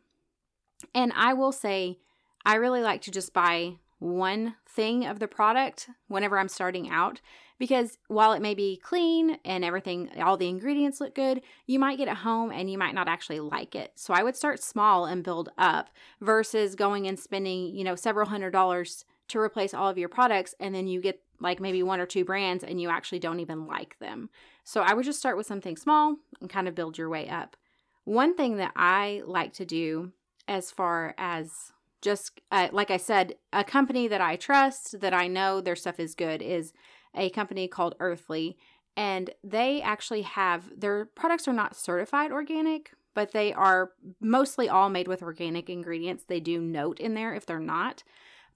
And 0.94 1.12
I 1.14 1.34
will 1.34 1.52
say, 1.52 1.98
I 2.46 2.54
really 2.54 2.82
like 2.82 3.02
to 3.02 3.10
just 3.10 3.34
buy 3.34 3.74
one 3.98 4.54
thing 4.66 5.04
of 5.04 5.18
the 5.18 5.28
product 5.28 5.90
whenever 6.08 6.38
I'm 6.38 6.48
starting 6.48 6.88
out 6.88 7.20
because 7.58 7.98
while 8.08 8.32
it 8.32 8.40
may 8.40 8.54
be 8.54 8.78
clean 8.82 9.38
and 9.44 9.62
everything, 9.62 10.08
all 10.18 10.38
the 10.38 10.48
ingredients 10.48 11.00
look 11.00 11.14
good, 11.14 11.42
you 11.66 11.78
might 11.78 11.98
get 11.98 12.08
it 12.08 12.16
home 12.16 12.50
and 12.50 12.70
you 12.70 12.78
might 12.78 12.94
not 12.94 13.08
actually 13.08 13.40
like 13.40 13.74
it. 13.74 13.92
So 13.96 14.14
I 14.14 14.22
would 14.22 14.36
start 14.36 14.62
small 14.62 15.04
and 15.04 15.22
build 15.22 15.50
up 15.58 15.90
versus 16.22 16.74
going 16.74 17.06
and 17.06 17.20
spending, 17.20 17.76
you 17.76 17.84
know, 17.84 17.94
several 17.94 18.28
hundred 18.28 18.52
dollars 18.52 19.04
to 19.30 19.38
replace 19.38 19.74
all 19.74 19.88
of 19.88 19.98
your 19.98 20.08
products 20.08 20.54
and 20.60 20.74
then 20.74 20.86
you 20.86 21.00
get 21.00 21.20
like 21.40 21.60
maybe 21.60 21.82
one 21.82 22.00
or 22.00 22.06
two 22.06 22.24
brands 22.24 22.62
and 22.62 22.80
you 22.80 22.90
actually 22.90 23.18
don't 23.18 23.40
even 23.40 23.66
like 23.66 23.98
them. 23.98 24.28
So 24.64 24.82
I 24.82 24.94
would 24.94 25.04
just 25.04 25.18
start 25.18 25.36
with 25.36 25.46
something 25.46 25.76
small 25.76 26.16
and 26.40 26.50
kind 26.50 26.68
of 26.68 26.74
build 26.74 26.98
your 26.98 27.08
way 27.08 27.28
up. 27.28 27.56
One 28.04 28.36
thing 28.36 28.56
that 28.56 28.72
I 28.76 29.22
like 29.26 29.52
to 29.54 29.64
do 29.64 30.12
as 30.46 30.70
far 30.70 31.14
as 31.16 31.72
just 32.02 32.40
uh, 32.50 32.68
like 32.72 32.90
I 32.90 32.96
said, 32.96 33.34
a 33.52 33.64
company 33.64 34.08
that 34.08 34.20
I 34.20 34.36
trust, 34.36 35.00
that 35.00 35.14
I 35.14 35.26
know 35.26 35.60
their 35.60 35.76
stuff 35.76 36.00
is 36.00 36.14
good, 36.14 36.42
is 36.42 36.72
a 37.14 37.30
company 37.30 37.68
called 37.68 37.94
Earthley. 38.00 38.56
And 38.96 39.30
they 39.44 39.80
actually 39.82 40.22
have 40.22 40.70
their 40.78 41.06
products 41.06 41.46
are 41.46 41.52
not 41.52 41.76
certified 41.76 42.32
organic, 42.32 42.92
but 43.14 43.32
they 43.32 43.52
are 43.52 43.92
mostly 44.20 44.68
all 44.68 44.88
made 44.88 45.08
with 45.08 45.22
organic 45.22 45.68
ingredients. 45.68 46.24
They 46.24 46.40
do 46.40 46.60
note 46.60 47.00
in 47.00 47.14
there 47.14 47.34
if 47.34 47.46
they're 47.46 47.58
not. 47.60 48.02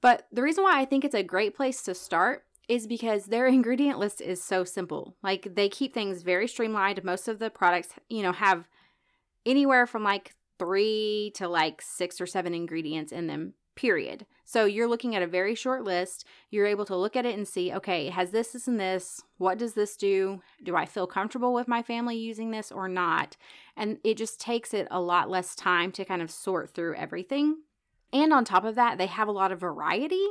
But 0.05 0.27
the 0.31 0.43
reason 0.43 0.65
why 0.65 0.79
I 0.79 0.85
think 0.85 1.03
it's 1.03 1.15
a 1.15 1.23
great 1.23 1.57
place 1.57 1.81
to 1.85 1.95
start 1.95 2.45
is 2.69 2.87
because 2.87 3.25
their 3.25 3.47
ingredient 3.59 3.99
list 3.99 4.21
is 4.21 4.45
so 4.45 4.63
simple. 4.63 5.17
Like 5.23 5.55
they 5.55 5.71
keep 5.71 5.95
things 5.95 6.21
very 6.21 6.47
streamlined. 6.47 7.03
Most 7.03 7.27
of 7.27 7.39
the 7.39 7.49
products, 7.49 7.95
you 8.11 8.23
know, 8.23 8.33
have 8.33 8.69
anywhere 9.47 9.87
from 9.87 10.05
like 10.05 10.35
three 10.59 11.33
to 11.37 11.49
like 11.49 11.81
six 11.81 12.21
or 12.21 12.27
seven 12.27 12.53
ingredients 12.53 13.13
in 13.13 13.29
them, 13.29 13.55
period. 13.77 14.27
So 14.45 14.67
you're 14.67 14.89
looking 14.89 15.17
at 15.17 15.23
a 15.23 15.27
very 15.27 15.55
short 15.55 15.85
list. 15.85 16.27
You're 16.51 16.67
able 16.67 16.85
to 16.85 16.97
look 16.97 17.17
at 17.17 17.25
it 17.25 17.35
and 17.35 17.49
see, 17.49 17.73
okay, 17.73 18.11
has 18.11 18.31
this, 18.31 18.49
this, 18.49 18.69
and 18.69 18.79
this? 18.79 19.23
What 19.39 19.57
does 19.57 19.73
this 19.73 19.97
do? 19.97 20.43
Do 20.63 20.77
I 20.77 20.85
feel 20.85 21.07
comfortable 21.07 21.55
with 21.55 21.67
my 21.67 21.83
family 21.83 22.19
using 22.19 22.51
this 22.51 22.71
or 22.71 22.89
not? 22.89 23.39
And 23.75 23.97
it 24.05 24.19
just 24.19 24.39
takes 24.39 24.75
it 24.75 24.87
a 24.91 25.01
lot 25.01 25.31
less 25.31 25.55
time 25.55 25.93
to 25.93 26.05
kind 26.05 26.21
of 26.21 26.31
sort 26.31 26.75
through 26.75 26.95
everything. 26.97 27.57
And 28.15 28.33
on 28.33 28.45
top 28.45 28.65
of 28.65 28.77
that, 28.77 28.97
they 28.97 29.07
have 29.07 29.29
a 29.29 29.33
lot 29.33 29.53
of 29.53 29.61
variety. 29.61 30.25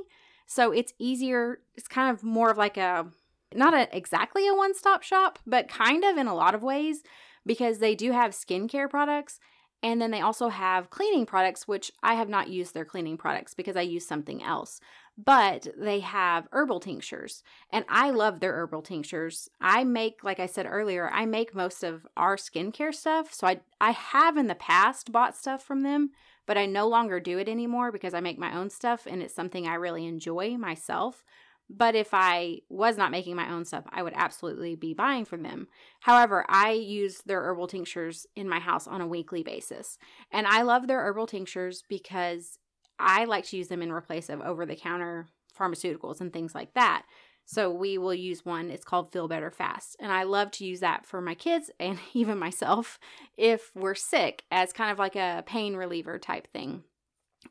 So 0.48 0.72
it's 0.72 0.94
easier, 0.98 1.60
it's 1.76 1.88
kind 1.88 2.10
of 2.10 2.24
more 2.24 2.50
of 2.50 2.58
like 2.58 2.78
a, 2.78 3.06
not 3.54 3.76
a, 3.76 3.96
exactly 3.96 4.48
a 4.48 4.56
one 4.56 4.74
stop 4.74 5.04
shop, 5.04 5.38
but 5.46 5.68
kind 5.68 6.04
of 6.04 6.18
in 6.18 6.28
a 6.28 6.36
lot 6.36 6.56
of 6.56 6.64
ways 6.64 7.04
because 7.46 7.80
they 7.80 7.94
do 7.94 8.12
have 8.12 8.32
skincare 8.32 8.90
products 8.90 9.40
and 9.84 10.02
then 10.02 10.12
they 10.12 10.22
also 10.22 10.48
have 10.48 10.90
cleaning 10.90 11.26
products, 11.26 11.68
which 11.68 11.92
I 12.02 12.14
have 12.14 12.30
not 12.30 12.48
used 12.48 12.74
their 12.74 12.86
cleaning 12.86 13.18
products 13.18 13.54
because 13.54 13.76
I 13.76 13.82
use 13.82 14.08
something 14.08 14.42
else. 14.42 14.80
But 15.18 15.68
they 15.78 16.00
have 16.00 16.48
herbal 16.54 16.80
tinctures, 16.80 17.44
and 17.70 17.86
I 17.90 18.10
love 18.10 18.40
their 18.40 18.54
herbal 18.54 18.82
tinctures. 18.82 19.50
I 19.62 19.84
make, 19.84 20.24
like 20.24 20.40
I 20.40 20.48
said 20.48 20.66
earlier, 20.68 21.12
I 21.14 21.26
make 21.26 21.54
most 21.54 21.84
of 21.84 22.08
our 22.16 22.38
skincare 22.38 22.96
stuff. 22.96 23.34
So 23.34 23.46
I, 23.46 23.60
I 23.80 23.92
have 23.92 24.38
in 24.38 24.48
the 24.48 24.56
past 24.56 25.12
bought 25.12 25.36
stuff 25.36 25.62
from 25.64 25.84
them, 25.84 26.12
but 26.46 26.58
I 26.58 26.66
no 26.66 26.88
longer 26.88 27.20
do 27.20 27.38
it 27.38 27.48
anymore 27.48 27.92
because 27.92 28.14
I 28.14 28.20
make 28.20 28.38
my 28.38 28.56
own 28.56 28.70
stuff 28.70 29.06
and 29.10 29.22
it's 29.22 29.36
something 29.36 29.68
I 29.68 29.76
really 29.76 30.06
enjoy 30.06 30.58
myself. 30.58 31.24
But 31.70 31.96
if 31.96 32.10
I 32.14 32.60
was 32.70 32.98
not 32.98 33.12
making 33.12 33.36
my 33.36 33.50
own 33.50 33.66
stuff, 33.66 33.86
I 33.90 34.04
would 34.04 34.14
absolutely 34.16 34.76
be 34.76 34.94
buying 34.94 35.26
from 35.26 35.44
them. 35.44 35.68
However, 36.02 36.46
I 36.50 36.72
use 36.72 37.22
their 37.26 37.42
herbal 37.42 37.68
tinctures 37.68 38.28
in 38.36 38.50
my 38.50 38.60
house 38.60 38.86
on 38.86 39.02
a 39.02 39.08
weekly 39.08 39.44
basis. 39.44 39.98
And 40.32 40.46
I 40.46 40.64
love 40.64 40.88
their 40.88 41.02
herbal 41.02 41.28
tinctures 41.28 41.84
because 41.88 42.60
I 43.00 43.26
like 43.26 43.46
to 43.46 43.58
use 43.58 43.70
them 43.70 43.82
in 43.82 43.92
replace 43.92 44.30
of 44.30 44.42
over 44.42 44.66
the 44.66 44.76
counter 44.76 45.28
pharmaceuticals 45.58 46.20
and 46.20 46.34
things 46.34 46.54
like 46.54 46.74
that. 46.74 47.04
So 47.46 47.72
we 47.72 47.98
will 47.98 48.14
use 48.14 48.46
one. 48.46 48.70
It's 48.70 48.86
called 48.86 49.12
Feel 49.12 49.28
Better 49.28 49.52
Fast. 49.52 49.96
And 50.00 50.12
I 50.12 50.24
love 50.24 50.52
to 50.52 50.66
use 50.66 50.80
that 50.80 51.06
for 51.06 51.22
my 51.22 51.36
kids 51.36 51.70
and 51.80 52.00
even 52.14 52.38
myself 52.38 53.00
if 53.38 53.72
we're 53.76 53.96
sick 53.96 54.44
as 54.52 54.74
kind 54.74 54.92
of 54.92 55.00
like 55.00 55.16
a 55.16 55.44
pain 55.46 55.76
reliever 55.76 56.20
type 56.20 56.48
thing 56.52 56.84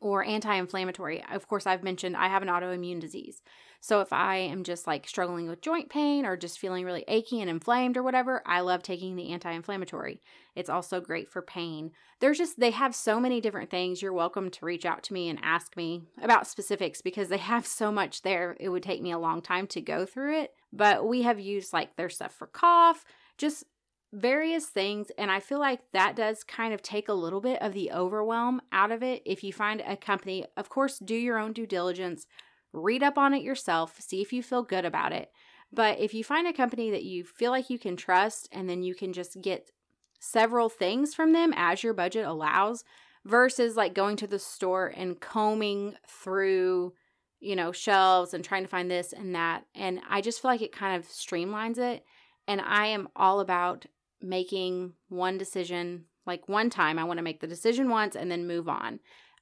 or 0.01 0.23
anti 0.23 0.55
inflammatory. 0.55 1.23
Of 1.31 1.47
course, 1.47 1.65
I've 1.65 1.83
mentioned 1.83 2.15
I 2.15 2.27
have 2.27 2.41
an 2.41 2.49
autoimmune 2.49 2.99
disease. 2.99 3.41
So 3.79 3.99
if 3.99 4.13
I 4.13 4.37
am 4.37 4.63
just 4.63 4.87
like 4.87 5.07
struggling 5.09 5.49
with 5.49 5.59
joint 5.59 5.89
pain 5.89 6.25
or 6.25 6.37
just 6.37 6.57
feeling 6.57 6.85
really 6.85 7.03
achy 7.09 7.41
and 7.41 7.49
inflamed 7.49 7.97
or 7.97 8.03
whatever, 8.03 8.41
I 8.45 8.61
love 8.61 8.81
taking 8.81 9.17
the 9.17 9.31
anti 9.33 9.51
inflammatory. 9.51 10.21
It's 10.55 10.69
also 10.69 11.01
great 11.01 11.27
for 11.27 11.41
pain. 11.41 11.91
There's 12.21 12.37
just, 12.37 12.57
they 12.57 12.71
have 12.71 12.95
so 12.95 13.19
many 13.19 13.41
different 13.41 13.69
things. 13.69 14.01
You're 14.01 14.13
welcome 14.13 14.49
to 14.51 14.65
reach 14.65 14.85
out 14.85 15.03
to 15.03 15.13
me 15.13 15.27
and 15.27 15.37
ask 15.43 15.75
me 15.75 16.03
about 16.21 16.47
specifics 16.47 17.01
because 17.01 17.27
they 17.27 17.37
have 17.39 17.67
so 17.67 17.91
much 17.91 18.21
there. 18.21 18.55
It 18.57 18.69
would 18.69 18.83
take 18.83 19.01
me 19.01 19.11
a 19.11 19.19
long 19.19 19.41
time 19.41 19.67
to 19.67 19.81
go 19.81 20.05
through 20.05 20.39
it. 20.39 20.53
but 20.71 21.05
we 21.05 21.23
have 21.23 21.39
used 21.39 21.73
like 21.73 21.97
their 21.97 22.09
stuff 22.09 22.33
for 22.33 22.47
cough, 22.47 23.03
just 23.37 23.65
various 24.13 24.67
things. 24.67 25.11
And 25.17 25.31
I 25.31 25.39
feel 25.39 25.59
like 25.59 25.81
that 25.91 26.15
does 26.15 26.43
kind 26.43 26.73
of 26.73 26.81
take 26.81 27.09
a 27.09 27.13
little 27.13 27.41
bit 27.41 27.61
of 27.61 27.73
the 27.73 27.91
overwhelm 27.91 28.61
out 28.71 28.91
of 28.91 29.03
it. 29.03 29.23
If 29.25 29.43
you 29.43 29.51
find 29.51 29.81
a 29.81 29.97
company, 29.97 30.45
of 30.55 30.69
course, 30.69 30.99
do 30.99 31.15
your 31.15 31.39
own 31.39 31.51
due 31.51 31.65
diligence, 31.65 32.27
read 32.71 33.03
up 33.03 33.17
on 33.17 33.33
it 33.33 33.43
yourself, 33.43 33.99
see 33.99 34.21
if 34.21 34.31
you 34.31 34.43
feel 34.43 34.63
good 34.63 34.85
about 34.85 35.11
it. 35.11 35.31
But 35.71 35.99
if 35.99 36.13
you 36.13 36.23
find 36.23 36.47
a 36.47 36.53
company 36.53 36.91
that 36.91 37.03
you 37.03 37.23
feel 37.23 37.49
like 37.49 37.71
you 37.71 37.79
can 37.79 37.95
trust 37.95 38.47
and 38.51 38.69
then 38.69 38.83
you 38.83 38.93
can 38.93 39.11
just 39.11 39.41
get 39.41 39.71
several 40.19 40.69
things 40.69 41.15
from 41.15 41.33
them 41.33 41.51
as 41.55 41.83
your 41.83 41.93
budget 41.93 42.25
allows 42.25 42.83
versus 43.25 43.75
like 43.75 43.93
going 43.95 44.15
to 44.17 44.27
the 44.27 44.39
store 44.39 44.93
and 44.95 45.19
combing 45.19 45.95
through 46.07 46.93
you 47.39 47.55
know 47.57 47.73
shelves 47.73 48.33
and 48.33 48.43
trying 48.43 48.63
to 48.63 48.69
find 48.69 48.89
this 48.89 49.11
and 49.11 49.35
that 49.35 49.65
and 49.75 49.99
i 50.09 50.21
just 50.21 50.41
feel 50.41 50.49
like 50.49 50.61
it 50.61 50.71
kind 50.71 50.95
of 50.95 51.07
streamlines 51.09 51.77
it 51.77 52.05
and 52.47 52.61
i 52.61 52.85
am 52.85 53.09
all 53.17 53.41
about 53.41 53.85
making 54.23 54.93
one 55.09 55.37
decision 55.37 56.05
like 56.25 56.47
one 56.47 56.69
time 56.69 56.97
i 56.97 57.03
want 57.03 57.17
to 57.17 57.23
make 57.23 57.41
the 57.41 57.47
decision 57.47 57.89
once 57.89 58.15
and 58.15 58.31
then 58.31 58.47
move 58.47 58.69
on. 58.69 58.99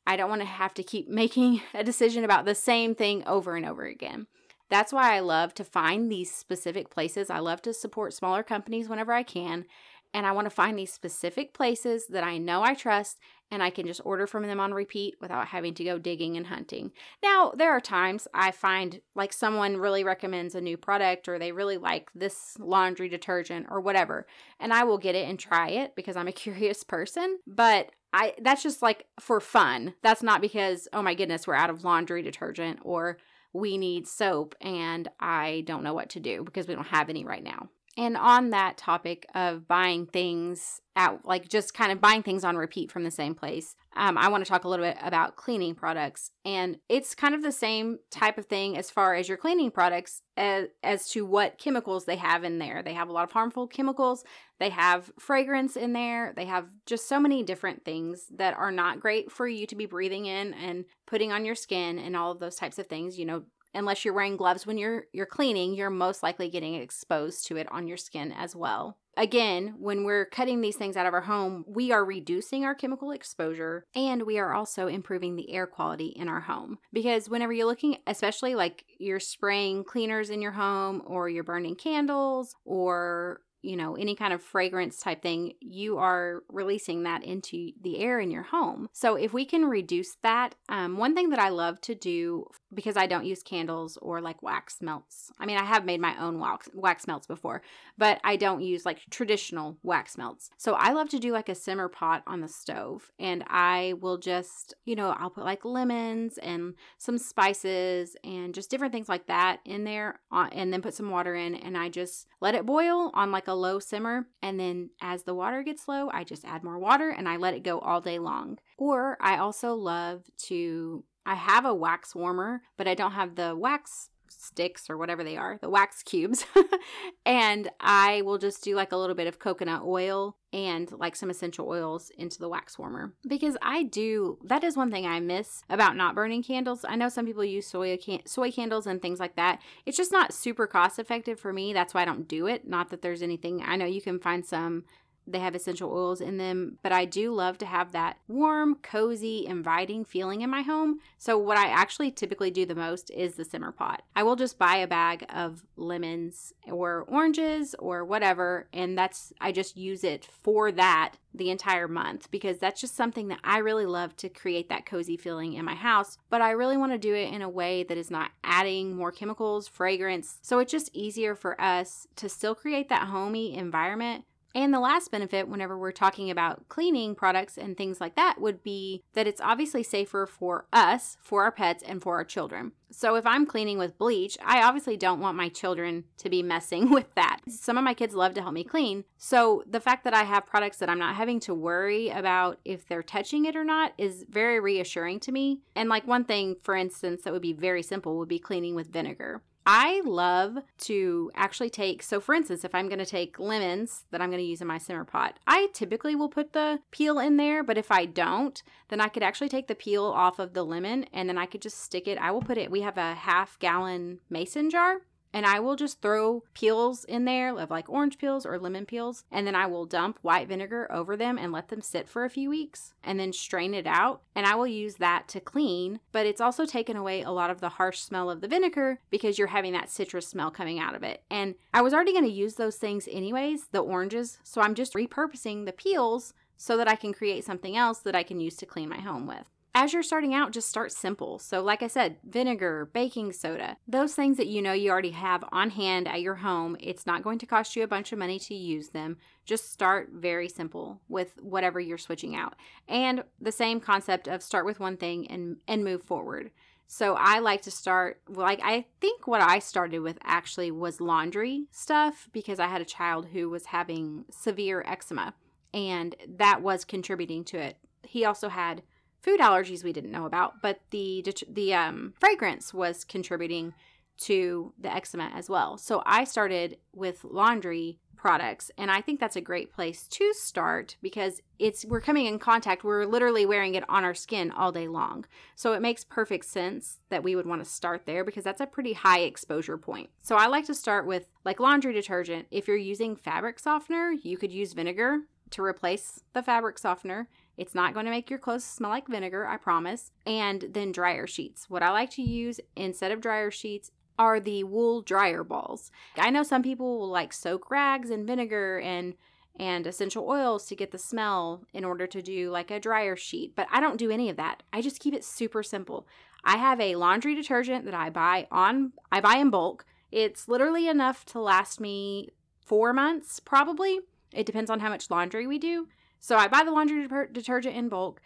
I 0.08 0.16
don't 0.16 0.30
want 0.30 0.42
to 0.42 0.48
have 0.48 0.74
to 0.74 0.84
keep 0.84 1.08
making 1.22 1.62
a 1.74 1.84
decision 1.84 2.24
about 2.24 2.46
the 2.46 2.56
same 2.56 2.96
thing 2.96 3.24
over 3.26 3.56
and 3.56 3.66
over 3.66 3.86
again. 3.86 4.28
That's 4.70 4.92
why 4.92 5.16
i 5.16 5.20
love 5.20 5.54
to 5.56 5.64
find 5.64 6.12
these 6.12 6.34
specific 6.34 6.90
places. 6.90 7.30
I 7.30 7.40
love 7.40 7.62
to 7.64 7.74
support 7.74 8.14
smaller 8.14 8.44
companies 8.44 8.90
whenever 8.90 9.14
i 9.14 9.24
can 9.24 9.66
and 10.14 10.26
I 10.26 10.32
want 10.32 10.46
to 10.46 10.50
find 10.50 10.78
these 10.78 10.94
specific 10.94 11.54
places 11.54 12.08
that 12.08 12.24
I 12.24 12.38
know 12.38 12.64
I 12.64 12.74
trust 12.74 13.20
and 13.52 13.62
I 13.62 13.70
can 13.70 13.86
just 13.86 14.02
order 14.06 14.26
from 14.26 14.48
them 14.48 14.60
on 14.60 14.74
repeat 14.74 15.16
without 15.20 15.48
having 15.48 15.74
to 15.76 15.84
go 15.84 16.00
digging 16.00 16.38
and 16.38 16.48
hunting. 16.48 16.92
Now, 17.22 17.52
there 17.56 17.72
are 17.72 17.82
times 17.82 18.28
I 18.34 18.52
find 18.52 19.02
like 19.14 19.34
someone 19.34 19.78
really 19.78 20.04
recommends 20.04 20.56
a 20.56 20.62
new 20.62 20.78
product 20.78 21.28
or 21.28 21.38
they 21.38 21.52
really 21.52 21.78
like 21.78 22.10
this 22.16 22.58
laundry 22.58 23.10
detergent 23.10 23.68
or 23.70 23.82
whatever, 23.82 24.26
and 24.60 24.74
I 24.74 24.86
will 24.86 24.98
get 24.98 25.16
it 25.16 25.28
and 25.28 25.38
try 25.38 25.70
it 25.70 25.96
because 25.96 26.16
I'm 26.16 26.28
a 26.28 26.32
curious 26.42 26.84
person, 26.84 27.40
but 27.46 27.92
I 28.14 28.34
that's 28.42 28.64
just 28.64 28.82
like 28.82 29.06
for 29.20 29.40
fun. 29.40 29.94
That's 30.02 30.24
not 30.24 30.42
because 30.42 30.88
oh 30.94 31.02
my 31.02 31.14
goodness, 31.14 31.46
we're 31.46 31.56
out 31.56 31.70
of 31.70 31.84
laundry 31.84 32.22
detergent 32.22 32.80
or 32.84 33.18
we 33.54 33.78
need 33.78 34.08
soap 34.08 34.56
and 34.62 35.10
I 35.20 35.64
don't 35.66 35.84
know 35.84 35.94
what 35.94 36.10
to 36.12 36.20
do 36.20 36.44
because 36.44 36.68
we 36.68 36.76
don't 36.76 36.86
have 36.86 37.10
any 37.10 37.26
right 37.26 37.44
now. 37.44 37.70
And 37.98 38.16
on 38.16 38.52
that 38.52 38.78
topic 38.78 39.26
of 39.36 39.68
buying 39.68 40.06
things 40.06 40.80
out, 40.96 41.26
like 41.26 41.50
just 41.50 41.74
kind 41.74 41.92
of 41.92 42.00
buying 42.00 42.24
things 42.24 42.46
on 42.46 42.56
repeat 42.56 42.90
from 42.90 43.04
the 43.04 43.12
same 43.12 43.36
place, 43.36 43.76
um, 43.98 44.18
I 44.18 44.30
want 44.30 44.46
to 44.46 44.50
talk 44.50 44.64
a 44.64 44.70
little 44.70 44.86
bit 44.86 44.98
about 45.02 45.36
cleaning 45.36 45.76
products. 45.76 46.32
And 46.46 46.78
it's 46.88 47.14
kind 47.14 47.36
of 47.36 47.44
the 47.44 47.52
same 47.52 48.00
type 48.10 48.38
of 48.38 48.46
thing 48.46 48.78
as 48.78 48.90
far 48.90 49.16
as 49.16 49.28
your 49.28 49.38
cleaning 49.38 49.72
products 49.72 50.22
as, 50.38 50.68
as 50.84 51.10
to 51.10 51.26
what 51.26 51.58
chemicals 51.58 52.06
they 52.06 52.16
have 52.16 52.46
in 52.46 52.60
there. 52.60 52.82
They 52.82 52.94
have 52.94 53.10
a 53.10 53.12
lot 53.12 53.26
of 53.26 53.32
harmful 53.32 53.68
chemicals, 53.68 54.24
they 54.60 54.70
have 54.70 55.12
fragrance 55.20 55.76
in 55.76 55.92
there, 55.92 56.32
they 56.36 56.46
have 56.46 56.68
just 56.86 57.10
so 57.10 57.20
many 57.20 57.44
different 57.44 57.84
things 57.84 58.28
that 58.38 58.56
are 58.56 58.72
not 58.72 59.02
great 59.02 59.32
for 59.32 59.48
you 59.48 59.68
to 59.68 59.76
be 59.76 59.86
breathing 59.86 60.28
in 60.28 60.54
and 60.54 60.86
putting 61.08 61.34
on 61.34 61.44
your 61.44 61.56
skin 61.56 62.00
and 62.00 62.16
all 62.16 62.32
of 62.32 62.40
those 62.40 62.56
types 62.56 62.80
of 62.80 62.88
things. 62.88 63.20
You 63.20 63.26
know, 63.26 63.44
unless 63.74 64.04
you're 64.04 64.14
wearing 64.14 64.38
gloves 64.38 64.66
when 64.66 64.78
you're 64.78 65.06
you're 65.14 65.26
cleaning, 65.26 65.74
you're 65.74 65.90
most 65.90 66.24
likely 66.24 66.50
getting 66.50 66.76
exposed 66.76 67.46
to 67.48 67.58
it 67.58 67.72
on 67.72 67.88
your 67.88 67.98
skin 67.98 68.32
as 68.32 68.56
well. 68.56 68.98
Again, 69.18 69.76
when 69.78 70.06
we're 70.06 70.26
cutting 70.26 70.62
these 70.62 70.78
things 70.78 70.96
out 70.96 71.06
of 71.06 71.14
our 71.14 71.22
home, 71.22 71.66
we 71.68 71.92
are 71.92 72.06
reducing 72.06 72.64
our 72.64 72.74
chemical 72.74 73.12
exposure 73.12 73.86
and 73.94 74.24
we 74.24 74.40
are 74.40 74.54
also 74.54 74.88
improving 74.88 75.36
the 75.36 75.52
air 75.52 75.68
quality 75.68 76.08
in 76.08 76.30
our 76.30 76.40
home. 76.40 76.78
Because 76.94 77.30
whenever 77.30 77.52
you're 77.52 77.68
looking, 77.68 77.98
especially 78.08 78.56
like 78.56 78.86
you're 79.00 79.20
spraying 79.20 79.84
cleaners 79.84 80.30
in 80.30 80.42
your 80.42 80.54
home 80.54 81.02
or 81.06 81.28
you're 81.28 81.44
burning 81.44 81.76
candles 81.76 82.56
or 82.64 83.42
you 83.62 83.76
know, 83.76 83.96
any 83.96 84.16
kind 84.16 84.34
of 84.34 84.42
fragrance 84.42 85.00
type 85.00 85.22
thing, 85.22 85.54
you 85.60 85.98
are 85.98 86.44
releasing 86.50 87.04
that 87.04 87.24
into 87.24 87.72
the 87.82 88.00
air 88.00 88.20
in 88.20 88.32
your 88.32 88.44
home. 88.44 88.90
So, 88.94 89.16
if 89.16 89.34
we 89.34 89.46
can 89.46 89.66
reduce 89.66 90.16
that, 90.24 90.56
um, 90.70 90.98
one 90.98 91.16
thing 91.16 91.30
that 91.30 91.40
I 91.40 91.50
love 91.50 91.80
to 91.82 91.96
do 91.96 92.46
because 92.74 92.98
I 92.98 93.08
don't 93.08 93.26
use 93.26 93.44
candles 93.44 93.98
or 94.02 94.22
like 94.22 94.42
wax 94.42 94.78
melts. 94.82 95.32
I 95.40 95.46
mean, 95.46 95.58
I 95.58 95.64
have 95.64 95.86
made 95.86 96.00
my 96.00 96.20
own 96.20 96.40
wax, 96.40 96.70
wax 96.74 97.06
melts 97.06 97.28
before, 97.28 97.62
but 97.98 98.20
I 98.24 98.36
don't 98.36 98.62
use 98.62 98.86
like 98.86 99.02
traditional 99.10 99.78
wax 99.84 100.18
melts. 100.18 100.50
So, 100.58 100.74
I 100.74 100.94
love 100.94 101.10
to 101.10 101.20
do 101.20 101.32
like 101.32 101.50
a 101.50 101.56
simmer 101.56 101.88
pot 101.88 102.24
on 102.28 102.42
the 102.42 102.48
stove 102.48 103.12
and 103.20 103.44
I 103.48 103.94
will 104.00 104.18
just, 104.18 104.74
you 104.86 104.96
know, 104.96 105.16
I'll 105.18 105.30
put 105.30 105.46
like 105.46 105.66
lemons 105.66 106.38
and 106.38 106.74
some 106.98 107.18
spices 107.18 108.16
and 108.24 108.54
just 108.54 108.70
different 108.70 108.94
things 108.94 109.10
like 109.10 109.28
that 109.28 109.60
in 109.66 109.84
there 109.84 110.20
uh, 110.32 110.48
and 110.52 110.72
then 110.72 110.82
put 110.82 110.94
some 110.94 111.10
water 111.10 111.36
in 111.36 111.56
and 111.56 111.78
I 111.78 111.90
just 111.90 112.28
let 112.40 112.56
it 112.56 112.66
boil 112.66 113.12
on 113.14 113.32
like 113.32 113.48
a 113.48 113.51
low 113.56 113.80
simmer. 113.80 114.28
And 114.42 114.60
then 114.60 114.92
as 115.02 115.24
the 115.24 115.36
water 115.36 115.64
gets 115.64 115.88
low, 115.88 116.10
I 116.14 116.24
just 116.24 116.46
add 116.46 116.64
more 116.64 116.80
water 116.80 117.10
and 117.10 117.28
I 117.28 117.38
let 117.38 117.54
it 117.54 117.64
go 117.64 117.80
all 117.80 118.02
day 118.02 118.20
long. 118.20 118.60
Or 118.78 119.18
I 119.20 119.38
also 119.38 119.74
love 119.74 120.24
to, 120.48 121.04
I 121.26 121.36
have 121.36 121.66
a 121.66 121.74
wax 121.74 122.14
warmer, 122.16 122.62
but 122.78 122.88
I 122.88 122.94
don't 122.94 123.14
have 123.14 123.36
the 123.36 123.56
wax 123.56 124.11
sticks 124.32 124.90
or 124.90 124.98
whatever 124.98 125.24
they 125.24 125.38
are, 125.38 125.58
the 125.62 125.70
wax 125.70 126.04
cubes. 126.04 126.46
and 127.26 127.70
I 127.80 128.22
will 128.24 128.38
just 128.38 128.64
do 128.64 128.76
like 128.76 128.92
a 128.92 128.98
little 128.98 129.16
bit 129.16 129.28
of 129.28 129.40
coconut 129.40 129.84
oil 129.84 130.38
and 130.54 130.92
like 130.92 131.16
some 131.16 131.30
essential 131.30 131.68
oils 131.68 132.12
into 132.18 132.38
the 132.38 132.50
wax 132.50 132.78
warmer 132.78 133.14
because 133.26 133.56
I 133.62 133.84
do 133.84 134.38
that 134.44 134.64
is 134.64 134.76
one 134.76 134.92
thing 134.92 135.06
I 135.06 135.20
miss 135.20 135.64
about 135.70 135.96
not 135.96 136.16
burning 136.16 136.44
candles. 136.44 136.84
I 136.88 136.96
know 136.96 137.10
some 137.10 137.26
people 137.26 137.46
use 137.46 137.68
soy 137.68 137.96
can- 137.98 138.26
soy 138.26 138.52
candles 138.52 138.86
and 138.86 139.02
things 139.02 139.20
like 139.20 139.36
that. 139.36 139.62
It's 139.86 139.98
just 139.98 140.12
not 140.12 140.34
super 140.34 140.68
cost 140.68 141.00
effective 141.00 141.40
for 141.40 141.54
me. 141.54 141.74
That's 141.74 141.94
why 141.94 142.02
I 142.02 142.06
don't 142.06 142.28
do 142.28 142.48
it. 142.48 142.68
Not 142.68 142.90
that 142.90 143.02
there's 143.02 143.22
anything. 143.22 143.64
I 143.66 143.78
know 143.78 143.86
you 143.86 144.02
can 144.02 144.20
find 144.20 144.46
some 144.46 144.84
they 145.32 145.40
have 145.40 145.56
essential 145.56 145.92
oils 145.92 146.22
in 146.22 146.38
them, 146.38 146.78
but 146.84 146.92
I 146.92 147.06
do 147.06 147.34
love 147.34 147.58
to 147.60 147.66
have 147.66 147.92
that 147.92 148.18
warm, 148.28 148.76
cozy, 148.76 149.46
inviting 149.46 150.06
feeling 150.06 150.42
in 150.42 150.50
my 150.50 150.62
home. 150.62 151.00
So, 151.18 151.38
what 151.38 151.58
I 151.58 151.68
actually 151.68 152.12
typically 152.12 152.52
do 152.52 152.66
the 152.66 152.76
most 152.76 153.10
is 153.12 153.36
the 153.36 153.46
simmer 153.46 153.72
pot. 153.72 154.04
I 154.16 154.24
will 154.24 154.36
just 154.36 154.58
buy 154.58 154.78
a 154.78 154.88
bag 154.88 155.26
of 155.30 155.64
lemons 155.76 156.54
or 156.68 157.06
oranges 157.08 157.76
or 157.80 158.04
whatever, 158.06 158.68
and 158.74 158.98
that's, 158.98 159.34
I 159.40 159.52
just 159.52 159.78
use 159.78 160.04
it 160.04 160.26
for 160.26 160.72
that 160.74 161.16
the 161.34 161.50
entire 161.50 161.88
month 161.88 162.30
because 162.30 162.58
that's 162.58 162.82
just 162.82 162.96
something 162.96 163.30
that 163.30 163.40
I 163.44 163.60
really 163.60 163.86
love 163.86 164.18
to 164.18 164.28
create 164.28 164.68
that 164.68 164.86
cozy 164.86 165.16
feeling 165.16 165.54
in 165.54 165.64
my 165.64 165.76
house. 165.76 166.18
But 166.30 166.42
I 166.42 166.52
really 166.52 166.76
want 166.76 166.92
to 166.92 166.98
do 166.98 167.16
it 167.16 167.34
in 167.34 167.42
a 167.42 167.50
way 167.50 167.84
that 167.84 167.98
is 167.98 168.12
not 168.12 168.32
adding 168.44 168.96
more 168.96 169.12
chemicals, 169.12 169.68
fragrance. 169.68 170.40
So, 170.42 170.60
it's 170.60 170.72
just 170.72 170.90
easier 170.94 171.36
for 171.36 171.60
us 171.60 172.08
to 172.18 172.30
still 172.30 172.56
create 172.56 172.90
that 172.90 173.08
homey 173.08 173.56
environment 173.56 174.26
and 174.54 174.74
the 174.74 174.80
last 174.80 175.12
benefit, 175.12 175.48
whenever 175.48 175.78
we're 175.78 175.92
talking 175.92 176.30
about 176.30 176.68
cleaning 176.68 177.16
products 177.16 177.58
and 177.58 177.78
things 177.78 178.02
like 178.02 178.16
that, 178.16 178.42
would 178.42 178.64
be 178.64 179.04
that 179.14 179.28
it's 179.28 179.42
obviously 179.42 179.84
safer 179.84 180.26
for 180.26 180.66
us, 180.74 181.18
for 181.22 181.44
our 181.44 181.52
pets, 181.52 181.84
and 181.86 182.02
for 182.02 182.16
our 182.16 182.26
children. 182.26 182.74
So 182.92 183.16
if 183.16 183.26
I'm 183.26 183.46
cleaning 183.46 183.78
with 183.78 183.98
bleach, 183.98 184.38
I 184.46 184.62
obviously 184.64 184.98
don't 184.98 185.22
want 185.22 185.38
my 185.38 185.48
children 185.48 186.04
to 186.18 186.30
be 186.30 186.44
messing 186.44 186.90
with 186.92 187.14
that. 187.16 187.40
Some 187.48 187.78
of 187.78 187.84
my 187.84 187.94
kids 187.94 188.14
love 188.14 188.34
to 188.34 188.42
help 188.42 188.54
me 188.54 188.64
clean. 188.64 189.06
So 189.18 189.64
the 189.70 189.80
fact 189.80 190.04
that 190.04 190.14
I 190.14 190.24
have 190.24 190.46
products 190.46 190.78
that 190.78 190.90
I'm 190.90 191.00
not 191.00 191.16
having 191.16 191.40
to 191.42 191.54
worry 191.54 192.10
about 192.10 192.60
if 192.66 192.88
they're 192.88 193.04
touching 193.04 193.46
it 193.46 193.56
or 193.56 193.64
not 193.64 193.94
is 193.98 194.26
very 194.30 194.60
reassuring 194.60 195.22
to 195.22 195.32
me. 195.32 195.62
And 195.76 195.88
like 195.88 196.06
one 196.06 196.26
thing, 196.26 196.58
for 196.62 196.76
instance, 196.76 197.24
that 197.24 197.34
would 197.34 197.42
be 197.42 197.54
very 197.54 197.84
simple 197.84 198.18
would 198.18 198.28
be 198.28 198.40
cleaning 198.40 198.76
with 198.76 198.92
vinegar. 198.92 199.42
I 199.66 200.02
love 200.04 200.58
to 200.80 201.32
actually 201.36 201.70
take, 201.70 202.02
so 202.02 202.20
for 202.20 202.34
instance, 202.34 202.64
if 202.64 202.74
I'm 202.74 202.88
going 202.88 203.00
to 203.00 203.06
take 203.06 203.40
lemons 203.40 204.06
that 204.12 204.22
I'm 204.22 204.30
going 204.30 204.42
to 204.42 204.48
use 204.48 204.62
in 204.62 204.68
my 204.68 204.80
simmer 204.80 205.06
pot, 205.06 205.38
I 205.46 205.68
typically 205.74 206.16
will 206.16 206.30
put 206.30 206.54
the 206.54 206.80
peel 206.90 207.20
in 207.20 207.38
there, 207.38 207.64
but 207.64 207.78
if 207.78 207.92
I 207.92 208.06
don't, 208.06 208.62
then 208.90 209.00
I 209.00 209.08
could 209.08 209.24
actually 209.24 209.50
take 209.50 209.68
the 209.68 209.76
peel 209.76 210.06
off 210.06 210.40
of 210.40 210.54
the 210.54 210.66
lemon 210.66 211.06
and 211.14 211.30
then 211.30 211.38
I 211.38 211.46
could 211.46 211.62
just 211.62 211.80
stick 211.80 212.08
it. 212.08 212.18
I 212.18 212.32
will 212.32 212.42
put 212.42 212.58
it, 212.58 212.72
we 212.72 212.82
have 212.82 212.98
a 212.98 213.14
half 213.14 213.60
gallon 213.60 214.20
mason 214.30 214.70
jar 214.70 215.02
and 215.34 215.46
I 215.46 215.60
will 215.60 215.76
just 215.76 216.02
throw 216.02 216.44
peels 216.54 217.06
in 217.06 217.26
there 217.26 217.58
of 217.58 217.70
like 217.70 217.90
orange 217.90 218.18
peels 218.18 218.46
or 218.46 218.60
lemon 218.60 218.86
peels, 218.86 219.24
and 219.32 219.48
then 219.48 219.56
I 219.56 219.66
will 219.68 219.86
dump 219.86 220.20
white 220.22 220.48
vinegar 220.48 220.92
over 220.92 221.16
them 221.16 221.38
and 221.38 221.52
let 221.52 221.70
them 221.70 221.82
sit 221.82 222.08
for 222.08 222.26
a 222.26 222.30
few 222.30 222.50
weeks 222.50 222.94
and 223.04 223.20
then 223.20 223.34
strain 223.34 223.74
it 223.74 223.88
out. 223.88 224.22
And 224.36 224.46
I 224.46 224.56
will 224.56 224.68
use 224.68 224.96
that 224.96 225.28
to 225.30 225.40
clean, 225.40 226.00
but 226.12 226.26
it's 226.26 226.42
also 226.42 226.66
taken 226.66 226.98
away 226.98 227.22
a 227.22 227.32
lot 227.32 227.50
of 227.50 227.62
the 227.62 227.70
harsh 227.70 228.00
smell 228.00 228.30
of 228.30 228.42
the 228.42 228.48
vinegar 228.48 229.00
because 229.10 229.38
you're 229.38 229.48
having 229.48 229.74
that 229.74 229.90
citrus 229.90 230.28
smell 230.28 230.52
coming 230.52 230.80
out 230.80 230.96
of 230.96 231.04
it. 231.04 231.24
And 231.30 231.56
I 231.74 231.82
was 231.82 231.94
already 231.94 232.14
going 232.14 232.26
to 232.26 232.32
use 232.32 232.56
those 232.56 232.78
things 232.78 233.08
anyways, 233.12 233.68
the 233.72 233.80
oranges, 233.80 234.40
so 234.44 234.62
I'm 234.62 234.76
just 234.76 234.94
repurposing 234.94 235.66
the 235.66 235.72
peels 235.72 236.34
so 236.58 236.78
that 236.78 236.88
I 236.88 236.96
can 236.96 237.14
create 237.14 237.44
something 237.44 237.76
else 237.76 238.00
that 238.00 238.16
I 238.16 238.24
can 238.24 238.40
use 238.40 238.56
to 238.58 238.66
clean 238.66 238.90
my 238.90 239.00
home 239.00 239.26
with 239.26 239.48
as 239.74 239.94
you're 239.94 240.04
starting 240.04 240.34
out, 240.34 240.52
just 240.52 240.68
start 240.68 240.92
simple. 240.92 241.40
So, 241.40 241.62
like 241.62 241.82
I 241.82 241.88
said, 241.88 242.18
vinegar, 242.28 242.90
baking 242.94 243.32
soda, 243.32 243.78
those 243.88 244.14
things 244.14 244.38
that 244.38 244.48
you 244.48 244.62
know 244.62 244.74
you 244.74 244.92
already 244.92 245.12
have 245.12 245.44
on 245.52 245.70
hand 245.70 246.08
at 246.08 246.22
your 246.22 246.36
home, 246.36 246.76
it's 246.80 247.06
not 247.06 247.24
going 247.24 247.40
to 247.40 247.46
cost 247.46 247.76
you 247.76 247.84
a 247.84 247.88
bunch 247.88 248.12
of 248.12 248.20
money 248.20 248.38
to 248.40 248.54
use 248.54 248.90
them. 248.90 249.18
Just 249.46 249.72
start 249.72 250.10
very 250.14 250.50
simple 250.50 251.02
with 251.08 251.42
whatever 251.42 251.80
you're 251.80 251.98
switching 251.98 252.36
out. 252.36 252.56
And 252.88 253.24
the 253.40 253.52
same 253.52 253.80
concept 253.80 254.28
of 254.28 254.44
start 254.44 254.66
with 254.66 254.80
one 254.80 254.98
thing 254.98 255.28
and, 255.28 255.58
and 255.68 255.84
move 255.84 256.04
forward. 256.04 256.52
So 256.94 257.16
I 257.18 257.40
like 257.40 257.62
to 257.62 257.72
start 257.72 258.20
like 258.28 258.60
I 258.62 258.86
think 259.00 259.26
what 259.26 259.40
I 259.40 259.60
started 259.60 260.00
with 260.00 260.18
actually 260.26 260.72
was 260.72 261.00
laundry 261.00 261.68
stuff 261.72 262.28
because 262.34 262.60
I 262.60 262.68
had 262.68 262.82
a 262.82 262.86
child 262.86 263.28
who 263.32 263.50
was 263.50 263.68
having 263.68 264.26
severe 264.30 264.84
eczema 264.86 265.34
and 265.74 266.14
that 266.28 266.62
was 266.62 266.84
contributing 266.84 267.46
to 267.46 267.58
it. 267.60 267.78
He 268.04 268.26
also 268.26 268.50
had 268.50 268.84
food 269.22 269.40
allergies 269.40 269.84
we 269.84 269.94
didn't 269.94 270.12
know 270.12 270.26
about, 270.26 270.62
but 270.62 270.82
the 270.92 271.26
the 271.50 271.74
um, 271.74 272.14
fragrance 272.20 272.74
was 272.74 273.04
contributing 273.04 273.74
to 274.18 274.74
the 274.78 274.94
eczema 274.94 275.32
as 275.34 275.50
well. 275.50 275.78
So 275.78 276.04
I 276.06 276.24
started 276.26 276.78
with 276.94 277.24
laundry 277.24 278.00
products 278.22 278.70
and 278.78 278.92
I 278.92 279.02
think 279.02 279.20
that's 279.20 279.36
a 279.36 279.42
great 279.42 279.74
place 279.74 280.08
to 280.10 280.32
start 280.36 280.96
because 281.02 281.42
it's 281.58 281.84
we're 281.86 282.02
coming 282.02 282.28
in 282.28 282.38
contact 282.38 282.84
we're 282.84 283.06
literally 283.06 283.48
wearing 283.48 283.74
it 283.74 283.84
on 283.90 284.04
our 284.04 284.14
skin 284.14 284.52
all 284.52 284.72
day 284.72 284.88
long. 284.88 285.26
So 285.56 285.74
it 285.74 285.82
makes 285.82 286.04
perfect 286.04 286.46
sense 286.46 287.00
that 287.10 287.24
we 287.24 287.36
would 287.36 287.48
want 287.48 287.64
to 287.64 287.70
start 287.70 288.06
there 288.06 288.24
because 288.24 288.44
that's 288.44 288.62
a 288.62 288.68
pretty 288.68 288.94
high 288.94 289.22
exposure 289.22 289.78
point. 289.78 290.12
So 290.22 290.36
I 290.36 290.46
like 290.46 290.66
to 290.68 290.76
start 290.76 291.08
with 291.08 291.30
like 291.44 291.60
laundry 291.60 291.94
detergent. 291.94 292.46
If 292.52 292.68
you're 292.68 292.78
using 292.78 293.16
fabric 293.16 293.58
softener, 293.58 294.12
you 294.12 294.38
could 294.38 294.52
use 294.52 294.74
vinegar 294.74 295.22
to 295.50 295.64
replace 295.64 296.24
the 296.34 296.44
fabric 296.44 296.78
softener. 296.78 297.28
It's 297.58 297.76
not 297.76 297.94
going 297.94 298.06
to 298.06 298.12
make 298.12 298.30
your 298.30 298.40
clothes 298.40 298.64
smell 298.64 298.92
like 298.92 299.08
vinegar, 299.08 299.48
I 299.48 299.58
promise. 299.58 300.12
And 300.26 300.66
then 300.72 300.92
dryer 300.92 301.28
sheets. 301.28 301.70
What 301.70 301.84
I 301.84 301.92
like 301.92 302.10
to 302.12 302.22
use 302.22 302.60
instead 302.76 303.12
of 303.12 303.22
dryer 303.22 303.52
sheets 303.52 303.92
are 304.18 304.40
the 304.40 304.64
wool 304.64 305.02
dryer 305.02 305.44
balls. 305.44 305.92
I 306.18 306.30
know 306.30 306.44
some 306.44 306.64
people 306.64 307.00
will 307.00 307.10
like 307.10 307.34
soak 307.34 307.72
rags 307.72 308.10
in 308.10 308.26
vinegar 308.26 308.80
and 308.80 309.16
and 309.60 309.86
essential 309.86 310.28
oils 310.28 310.66
to 310.66 310.76
get 310.76 310.92
the 310.92 310.98
smell 310.98 311.66
in 311.74 311.84
order 311.84 312.08
to 312.08 312.22
do 312.22 312.50
like 312.50 312.72
a 312.72 312.80
dryer 312.80 313.18
sheet, 313.18 313.54
but 313.54 313.68
I 313.70 313.82
don't 313.82 313.98
do 313.98 314.10
any 314.10 314.30
of 314.30 314.38
that. 314.38 314.64
I 314.72 314.82
just 314.82 315.00
keep 315.00 315.14
it 315.14 315.26
super 315.26 315.62
simple. 315.62 316.08
I 316.44 316.58
have 316.58 316.80
a 316.80 316.96
laundry 316.96 317.36
detergent 317.36 317.86
that 317.86 317.94
I 317.94 318.10
buy 318.10 318.48
on 318.50 318.94
I 319.12 319.20
buy 319.20 319.36
in 319.36 319.50
bulk. 319.50 319.86
It's 320.12 320.48
literally 320.48 320.88
enough 320.88 321.26
to 321.26 321.40
last 321.40 321.80
me 321.80 322.30
4 322.66 322.94
months 322.94 323.40
probably. 323.40 324.00
It 324.34 324.46
depends 324.46 324.72
on 324.72 324.80
how 324.80 324.90
much 324.90 325.12
laundry 325.12 325.46
we 325.46 325.60
do. 325.60 325.88
So 326.22 326.38
I 326.38 326.48
buy 326.48 326.64
the 326.64 326.72
laundry 326.72 327.08
de- 327.08 327.28
detergent 327.32 327.76
in 327.76 327.90
bulk. 327.90 328.22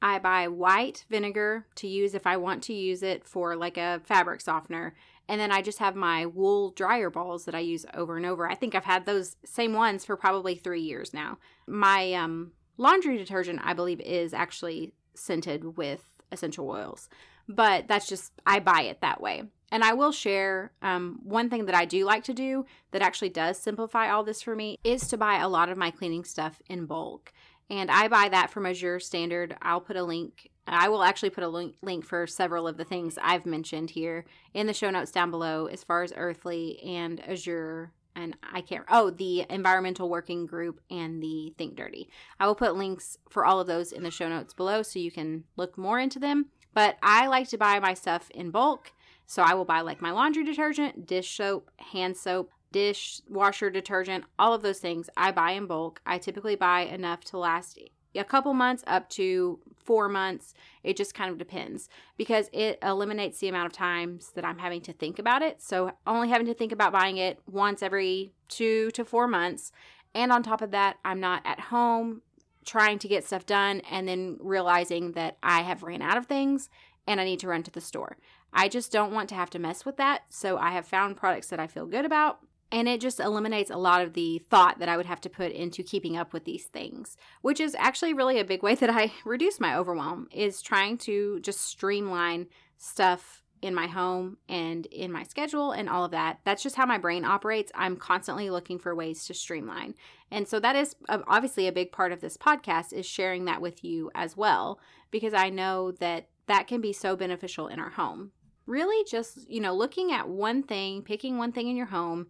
I 0.00 0.18
buy 0.18 0.48
white 0.48 1.04
vinegar 1.10 1.66
to 1.74 1.86
use 1.86 2.14
if 2.14 2.26
I 2.26 2.38
want 2.38 2.62
to 2.64 2.72
use 2.72 3.02
it 3.02 3.24
for 3.26 3.54
like 3.54 3.76
a 3.76 4.00
fabric 4.04 4.40
softener. 4.40 4.94
And 5.28 5.40
then 5.40 5.52
I 5.52 5.60
just 5.60 5.78
have 5.78 5.94
my 5.94 6.26
wool 6.26 6.70
dryer 6.70 7.10
balls 7.10 7.44
that 7.44 7.54
I 7.54 7.60
use 7.60 7.84
over 7.92 8.16
and 8.16 8.24
over. 8.24 8.50
I 8.50 8.54
think 8.54 8.74
I've 8.74 8.84
had 8.84 9.04
those 9.04 9.36
same 9.44 9.74
ones 9.74 10.04
for 10.04 10.16
probably 10.16 10.54
three 10.54 10.80
years 10.80 11.12
now. 11.12 11.38
My 11.66 12.14
um, 12.14 12.52
laundry 12.78 13.18
detergent, 13.18 13.60
I 13.62 13.74
believe, 13.74 14.00
is 14.00 14.32
actually 14.32 14.94
scented 15.14 15.76
with 15.76 16.08
essential 16.32 16.68
oils, 16.68 17.08
but 17.48 17.86
that's 17.86 18.08
just, 18.08 18.32
I 18.46 18.60
buy 18.60 18.82
it 18.82 19.00
that 19.02 19.20
way. 19.20 19.42
And 19.72 19.84
I 19.84 19.92
will 19.92 20.10
share 20.12 20.72
um, 20.82 21.20
one 21.22 21.48
thing 21.48 21.66
that 21.66 21.74
I 21.74 21.84
do 21.84 22.04
like 22.04 22.24
to 22.24 22.34
do 22.34 22.66
that 22.90 23.02
actually 23.02 23.28
does 23.28 23.58
simplify 23.58 24.10
all 24.10 24.24
this 24.24 24.42
for 24.42 24.56
me 24.56 24.76
is 24.82 25.06
to 25.08 25.16
buy 25.16 25.38
a 25.38 25.48
lot 25.48 25.68
of 25.68 25.78
my 25.78 25.92
cleaning 25.92 26.24
stuff 26.24 26.60
in 26.68 26.86
bulk. 26.86 27.32
And 27.70 27.90
I 27.90 28.08
buy 28.08 28.28
that 28.28 28.50
from 28.50 28.66
Azure 28.66 29.00
Standard. 29.00 29.56
I'll 29.62 29.80
put 29.80 29.96
a 29.96 30.02
link 30.02 30.50
I 30.72 30.88
will 30.88 31.02
actually 31.02 31.30
put 31.30 31.42
a 31.42 31.48
link, 31.48 32.04
for 32.04 32.26
several 32.26 32.68
of 32.68 32.76
the 32.76 32.84
things 32.84 33.18
I've 33.20 33.44
mentioned 33.44 33.90
here 33.90 34.24
in 34.54 34.68
the 34.68 34.72
show 34.72 34.90
notes 34.90 35.10
down 35.10 35.30
below 35.30 35.66
as 35.66 35.82
far 35.82 36.02
as 36.02 36.12
Earthley 36.16 36.80
and 36.84 37.20
Azure 37.28 37.92
and 38.16 38.36
I 38.42 38.60
can't 38.60 38.84
oh 38.88 39.10
the 39.10 39.46
environmental 39.48 40.08
working 40.08 40.46
group 40.46 40.80
and 40.90 41.22
the 41.22 41.54
think 41.56 41.76
dirty. 41.76 42.08
I 42.38 42.46
will 42.46 42.54
put 42.54 42.76
links 42.76 43.16
for 43.28 43.44
all 43.44 43.60
of 43.60 43.66
those 43.66 43.92
in 43.92 44.02
the 44.02 44.10
show 44.10 44.28
notes 44.28 44.52
below 44.52 44.82
so 44.82 44.98
you 44.98 45.10
can 45.10 45.44
look 45.56 45.78
more 45.78 45.98
into 45.98 46.18
them. 46.18 46.46
But 46.74 46.98
I 47.02 47.26
like 47.26 47.48
to 47.48 47.58
buy 47.58 47.78
my 47.80 47.94
stuff 47.94 48.30
in 48.30 48.50
bulk. 48.50 48.92
So 49.26 49.42
I 49.42 49.54
will 49.54 49.64
buy 49.64 49.80
like 49.80 50.02
my 50.02 50.10
laundry 50.10 50.44
detergent, 50.44 51.06
dish 51.06 51.36
soap, 51.36 51.70
hand 51.92 52.16
soap, 52.16 52.50
dishwasher 52.72 53.70
detergent, 53.70 54.24
all 54.38 54.52
of 54.52 54.62
those 54.62 54.78
things 54.78 55.10
I 55.16 55.32
buy 55.32 55.52
in 55.52 55.66
bulk. 55.66 56.00
I 56.06 56.18
typically 56.18 56.56
buy 56.56 56.82
enough 56.82 57.24
to 57.24 57.38
last 57.38 57.78
a 58.14 58.24
couple 58.24 58.54
months 58.54 58.82
up 58.86 59.08
to 59.10 59.60
four 59.76 60.08
months. 60.08 60.54
It 60.82 60.96
just 60.96 61.14
kind 61.14 61.30
of 61.30 61.38
depends 61.38 61.88
because 62.16 62.48
it 62.52 62.78
eliminates 62.82 63.38
the 63.38 63.48
amount 63.48 63.66
of 63.66 63.72
times 63.72 64.32
that 64.34 64.44
I'm 64.44 64.58
having 64.58 64.80
to 64.82 64.92
think 64.92 65.18
about 65.18 65.42
it. 65.42 65.62
So, 65.62 65.92
only 66.06 66.28
having 66.28 66.46
to 66.46 66.54
think 66.54 66.72
about 66.72 66.92
buying 66.92 67.18
it 67.18 67.38
once 67.46 67.82
every 67.82 68.32
two 68.48 68.90
to 68.92 69.04
four 69.04 69.26
months. 69.26 69.72
And 70.14 70.32
on 70.32 70.42
top 70.42 70.60
of 70.60 70.72
that, 70.72 70.96
I'm 71.04 71.20
not 71.20 71.42
at 71.44 71.60
home 71.60 72.22
trying 72.64 72.98
to 72.98 73.08
get 73.08 73.24
stuff 73.24 73.46
done 73.46 73.80
and 73.90 74.06
then 74.06 74.36
realizing 74.40 75.12
that 75.12 75.38
I 75.42 75.62
have 75.62 75.82
ran 75.82 76.02
out 76.02 76.18
of 76.18 76.26
things 76.26 76.68
and 77.06 77.20
I 77.20 77.24
need 77.24 77.40
to 77.40 77.48
run 77.48 77.62
to 77.62 77.70
the 77.70 77.80
store. 77.80 78.16
I 78.52 78.68
just 78.68 78.90
don't 78.92 79.12
want 79.12 79.28
to 79.30 79.34
have 79.36 79.50
to 79.50 79.58
mess 79.58 79.84
with 79.84 79.96
that. 79.98 80.22
So, 80.28 80.56
I 80.58 80.70
have 80.70 80.86
found 80.86 81.16
products 81.16 81.48
that 81.48 81.60
I 81.60 81.66
feel 81.66 81.86
good 81.86 82.04
about 82.04 82.40
and 82.72 82.88
it 82.88 83.00
just 83.00 83.20
eliminates 83.20 83.70
a 83.70 83.76
lot 83.76 84.02
of 84.02 84.12
the 84.12 84.38
thought 84.38 84.78
that 84.78 84.88
I 84.88 84.96
would 84.96 85.06
have 85.06 85.20
to 85.22 85.30
put 85.30 85.52
into 85.52 85.82
keeping 85.82 86.16
up 86.16 86.32
with 86.32 86.44
these 86.44 86.66
things, 86.66 87.16
which 87.42 87.60
is 87.60 87.74
actually 87.78 88.14
really 88.14 88.38
a 88.38 88.44
big 88.44 88.62
way 88.62 88.74
that 88.76 88.90
I 88.90 89.12
reduce 89.24 89.60
my 89.60 89.76
overwhelm 89.76 90.28
is 90.32 90.62
trying 90.62 90.98
to 90.98 91.40
just 91.40 91.60
streamline 91.60 92.46
stuff 92.76 93.42
in 93.62 93.74
my 93.74 93.86
home 93.86 94.38
and 94.48 94.86
in 94.86 95.12
my 95.12 95.22
schedule 95.22 95.72
and 95.72 95.88
all 95.88 96.04
of 96.04 96.12
that. 96.12 96.38
That's 96.44 96.62
just 96.62 96.76
how 96.76 96.86
my 96.86 96.98
brain 96.98 97.24
operates. 97.24 97.70
I'm 97.74 97.96
constantly 97.96 98.48
looking 98.48 98.78
for 98.78 98.94
ways 98.94 99.26
to 99.26 99.34
streamline. 99.34 99.94
And 100.30 100.48
so 100.48 100.60
that 100.60 100.76
is 100.76 100.96
uh, 101.08 101.18
obviously 101.26 101.66
a 101.66 101.72
big 101.72 101.92
part 101.92 102.12
of 102.12 102.20
this 102.20 102.36
podcast 102.36 102.92
is 102.92 103.04
sharing 103.04 103.44
that 103.44 103.60
with 103.60 103.84
you 103.84 104.10
as 104.14 104.36
well 104.36 104.80
because 105.10 105.34
I 105.34 105.50
know 105.50 105.92
that 105.92 106.28
that 106.46 106.68
can 106.68 106.80
be 106.80 106.92
so 106.92 107.16
beneficial 107.16 107.68
in 107.68 107.78
our 107.78 107.90
home. 107.90 108.32
Really 108.66 109.04
just, 109.04 109.50
you 109.50 109.60
know, 109.60 109.74
looking 109.74 110.12
at 110.12 110.28
one 110.28 110.62
thing, 110.62 111.02
picking 111.02 111.36
one 111.36 111.52
thing 111.52 111.68
in 111.68 111.76
your 111.76 111.86
home, 111.86 112.28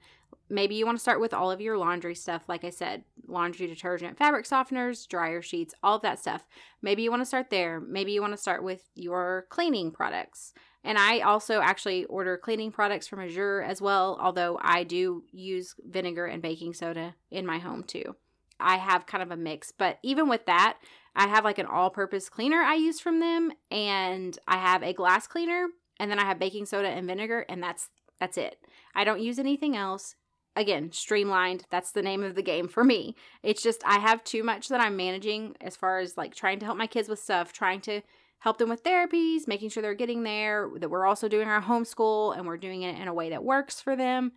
maybe 0.50 0.74
you 0.74 0.84
want 0.84 0.98
to 0.98 1.02
start 1.02 1.20
with 1.20 1.32
all 1.32 1.50
of 1.50 1.60
your 1.60 1.78
laundry 1.78 2.14
stuff 2.14 2.42
like 2.48 2.64
i 2.64 2.70
said 2.70 3.04
laundry 3.26 3.66
detergent 3.66 4.18
fabric 4.18 4.44
softeners 4.44 5.06
dryer 5.08 5.40
sheets 5.40 5.74
all 5.82 5.96
of 5.96 6.02
that 6.02 6.18
stuff. 6.18 6.46
Maybe 6.82 7.02
you 7.02 7.10
want 7.10 7.20
to 7.20 7.26
start 7.26 7.50
there. 7.50 7.80
Maybe 7.80 8.12
you 8.12 8.20
want 8.20 8.32
to 8.32 8.40
start 8.40 8.64
with 8.64 8.88
your 8.94 9.46
cleaning 9.50 9.90
products. 9.90 10.52
And 10.82 10.98
i 10.98 11.20
also 11.20 11.60
actually 11.60 12.04
order 12.06 12.36
cleaning 12.36 12.72
products 12.72 13.06
from 13.06 13.20
azure 13.20 13.62
as 13.62 13.80
well 13.80 14.18
although 14.20 14.58
i 14.62 14.82
do 14.82 15.24
use 15.30 15.74
vinegar 15.86 16.26
and 16.26 16.42
baking 16.42 16.74
soda 16.74 17.14
in 17.30 17.46
my 17.46 17.58
home 17.58 17.84
too. 17.84 18.16
I 18.58 18.76
have 18.76 19.06
kind 19.06 19.22
of 19.22 19.30
a 19.30 19.36
mix 19.36 19.72
but 19.76 19.98
even 20.02 20.28
with 20.28 20.46
that 20.46 20.78
i 21.14 21.26
have 21.28 21.44
like 21.44 21.58
an 21.58 21.66
all-purpose 21.66 22.28
cleaner 22.28 22.60
i 22.60 22.74
use 22.74 23.00
from 23.00 23.20
them 23.20 23.52
and 23.70 24.38
i 24.48 24.56
have 24.56 24.82
a 24.82 24.92
glass 24.92 25.26
cleaner 25.26 25.68
and 25.98 26.10
then 26.10 26.18
i 26.18 26.24
have 26.24 26.38
baking 26.38 26.66
soda 26.66 26.88
and 26.88 27.06
vinegar 27.06 27.44
and 27.48 27.62
that's 27.62 27.90
that's 28.18 28.36
it. 28.36 28.58
I 28.94 29.04
don't 29.04 29.22
use 29.22 29.38
anything 29.38 29.74
else 29.74 30.14
again, 30.56 30.92
streamlined. 30.92 31.64
That's 31.70 31.92
the 31.92 32.02
name 32.02 32.22
of 32.22 32.34
the 32.34 32.42
game 32.42 32.68
for 32.68 32.84
me. 32.84 33.14
It's 33.42 33.62
just 33.62 33.82
I 33.84 33.98
have 33.98 34.24
too 34.24 34.42
much 34.42 34.68
that 34.68 34.80
I'm 34.80 34.96
managing 34.96 35.56
as 35.60 35.76
far 35.76 35.98
as 35.98 36.16
like 36.16 36.34
trying 36.34 36.58
to 36.60 36.66
help 36.66 36.78
my 36.78 36.86
kids 36.86 37.08
with 37.08 37.18
stuff, 37.18 37.52
trying 37.52 37.80
to 37.82 38.02
help 38.40 38.58
them 38.58 38.68
with 38.68 38.82
therapies, 38.82 39.46
making 39.46 39.68
sure 39.68 39.82
they're 39.82 39.94
getting 39.94 40.22
there, 40.22 40.68
that 40.78 40.90
we're 40.90 41.06
also 41.06 41.28
doing 41.28 41.48
our 41.48 41.62
homeschool 41.62 42.36
and 42.36 42.46
we're 42.46 42.56
doing 42.56 42.82
it 42.82 42.98
in 42.98 43.06
a 43.06 43.14
way 43.14 43.30
that 43.30 43.44
works 43.44 43.80
for 43.80 43.96
them. 43.96 44.32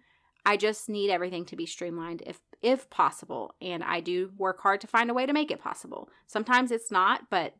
I 0.45 0.58
just 0.58 0.89
need 0.89 1.10
everything 1.10 1.45
to 1.45 1.56
be 1.56 1.65
streamlined 1.65 2.21
if 2.26 2.39
if 2.62 2.89
possible, 2.89 3.56
and 3.62 3.84
I 3.84 3.99
do 3.99 4.32
work 4.38 4.62
hard 4.62 4.80
to 4.82 4.88
find 4.88 5.10
a 5.10 5.13
way 5.13 5.26
to 5.26 5.34
make 5.34 5.52
it 5.52 5.62
possible. 5.62 6.10
Sometimes 6.28 6.71
it's 6.71 6.91
not, 6.91 7.30
but 7.30 7.56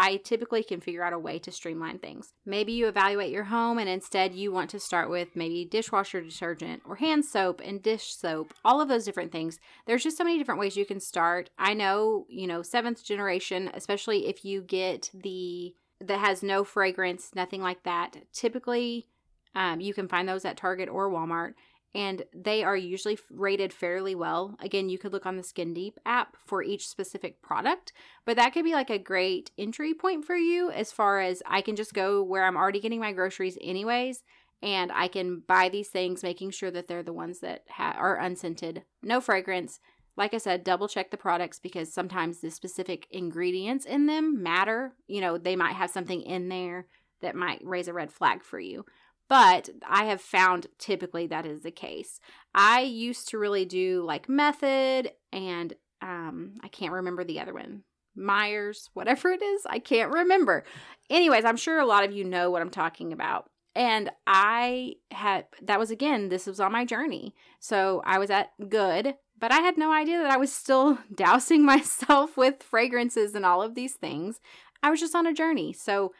I 0.00 0.18
typically 0.18 0.62
can 0.62 0.80
figure 0.80 1.02
out 1.02 1.12
a 1.12 1.18
way 1.18 1.40
to 1.40 1.50
streamline 1.50 1.98
things. 1.98 2.32
Maybe 2.46 2.70
you 2.70 2.86
evaluate 2.86 3.32
your 3.32 3.42
home 3.42 3.78
and 3.78 3.88
instead 3.88 4.32
you 4.32 4.52
want 4.52 4.70
to 4.70 4.78
start 4.78 5.10
with 5.10 5.34
maybe 5.34 5.64
dishwasher 5.64 6.20
detergent 6.20 6.82
or 6.86 6.94
hand 6.94 7.24
soap 7.24 7.60
and 7.64 7.82
dish 7.82 8.14
soap, 8.14 8.54
all 8.64 8.80
of 8.80 8.88
those 8.88 9.04
different 9.04 9.32
things. 9.32 9.58
There's 9.86 10.04
just 10.04 10.16
so 10.16 10.22
many 10.22 10.38
different 10.38 10.60
ways 10.60 10.76
you 10.76 10.86
can 10.86 11.00
start. 11.00 11.50
I 11.58 11.74
know, 11.74 12.26
you 12.28 12.46
know, 12.46 12.62
seventh 12.62 13.04
generation, 13.04 13.72
especially 13.74 14.28
if 14.28 14.44
you 14.44 14.62
get 14.62 15.10
the 15.12 15.74
that 16.00 16.20
has 16.20 16.44
no 16.44 16.62
fragrance, 16.62 17.32
nothing 17.34 17.60
like 17.60 17.82
that. 17.82 18.18
Typically, 18.32 19.08
um, 19.56 19.80
you 19.80 19.92
can 19.92 20.06
find 20.06 20.28
those 20.28 20.44
at 20.44 20.56
Target 20.56 20.88
or 20.88 21.10
Walmart 21.10 21.54
and 21.94 22.22
they 22.34 22.62
are 22.62 22.76
usually 22.76 23.18
rated 23.30 23.72
fairly 23.72 24.14
well. 24.14 24.56
Again, 24.60 24.88
you 24.88 24.98
could 24.98 25.12
look 25.12 25.26
on 25.26 25.36
the 25.36 25.42
Skin 25.42 25.72
Deep 25.72 25.98
app 26.04 26.36
for 26.46 26.62
each 26.62 26.88
specific 26.88 27.40
product, 27.42 27.92
but 28.24 28.36
that 28.36 28.52
could 28.52 28.64
be 28.64 28.74
like 28.74 28.90
a 28.90 28.98
great 28.98 29.50
entry 29.58 29.94
point 29.94 30.24
for 30.24 30.36
you 30.36 30.70
as 30.70 30.92
far 30.92 31.20
as 31.20 31.42
I 31.46 31.62
can 31.62 31.76
just 31.76 31.94
go 31.94 32.22
where 32.22 32.44
I'm 32.44 32.56
already 32.56 32.80
getting 32.80 33.00
my 33.00 33.12
groceries 33.12 33.58
anyways 33.60 34.22
and 34.62 34.90
I 34.92 35.08
can 35.08 35.42
buy 35.46 35.68
these 35.68 35.88
things 35.88 36.22
making 36.22 36.50
sure 36.50 36.70
that 36.70 36.88
they're 36.88 37.02
the 37.02 37.12
ones 37.12 37.40
that 37.40 37.62
ha- 37.70 37.96
are 37.96 38.16
unscented, 38.16 38.82
no 39.02 39.20
fragrance. 39.20 39.80
Like 40.16 40.34
I 40.34 40.38
said, 40.38 40.64
double 40.64 40.88
check 40.88 41.10
the 41.10 41.16
products 41.16 41.60
because 41.60 41.92
sometimes 41.92 42.40
the 42.40 42.50
specific 42.50 43.06
ingredients 43.10 43.86
in 43.86 44.06
them 44.06 44.42
matter. 44.42 44.94
You 45.06 45.20
know, 45.20 45.38
they 45.38 45.54
might 45.54 45.74
have 45.74 45.90
something 45.90 46.22
in 46.22 46.48
there 46.48 46.86
that 47.20 47.36
might 47.36 47.64
raise 47.64 47.86
a 47.86 47.92
red 47.92 48.12
flag 48.12 48.42
for 48.42 48.58
you 48.58 48.84
but 49.28 49.68
I 49.86 50.04
have 50.04 50.20
found 50.20 50.68
typically 50.78 51.26
that 51.26 51.46
is 51.46 51.62
the 51.62 51.70
case. 51.70 52.20
I 52.54 52.80
used 52.80 53.28
to 53.28 53.38
really 53.38 53.64
do 53.64 54.02
like 54.04 54.28
method 54.28 55.12
and 55.32 55.74
um 56.00 56.54
I 56.62 56.68
can't 56.68 56.92
remember 56.92 57.24
the 57.24 57.40
other 57.40 57.54
one. 57.54 57.82
Myers, 58.14 58.90
whatever 58.94 59.30
it 59.30 59.42
is. 59.42 59.62
I 59.68 59.78
can't 59.78 60.12
remember. 60.12 60.64
Anyways, 61.08 61.44
I'm 61.44 61.56
sure 61.56 61.78
a 61.78 61.86
lot 61.86 62.04
of 62.04 62.12
you 62.12 62.24
know 62.24 62.50
what 62.50 62.62
I'm 62.62 62.70
talking 62.70 63.12
about. 63.12 63.48
And 63.74 64.10
I 64.26 64.94
had, 65.12 65.46
that 65.62 65.78
was 65.78 65.92
again, 65.92 66.28
this 66.30 66.46
was 66.46 66.58
on 66.58 66.72
my 66.72 66.84
journey. 66.84 67.34
So 67.60 68.02
I 68.04 68.18
was 68.18 68.28
at 68.28 68.50
Good, 68.68 69.14
but 69.38 69.52
I 69.52 69.60
had 69.60 69.78
no 69.78 69.92
idea 69.92 70.18
that 70.18 70.32
I 70.32 70.36
was 70.36 70.52
still 70.52 70.98
dousing 71.14 71.64
myself 71.64 72.36
with 72.36 72.62
fragrances 72.62 73.34
and 73.34 73.46
all 73.46 73.62
of 73.62 73.76
these 73.76 73.94
things. 73.94 74.40
I 74.82 74.90
was 74.90 75.00
just 75.00 75.14
on 75.14 75.26
a 75.26 75.34
journey. 75.34 75.72
So 75.72 76.12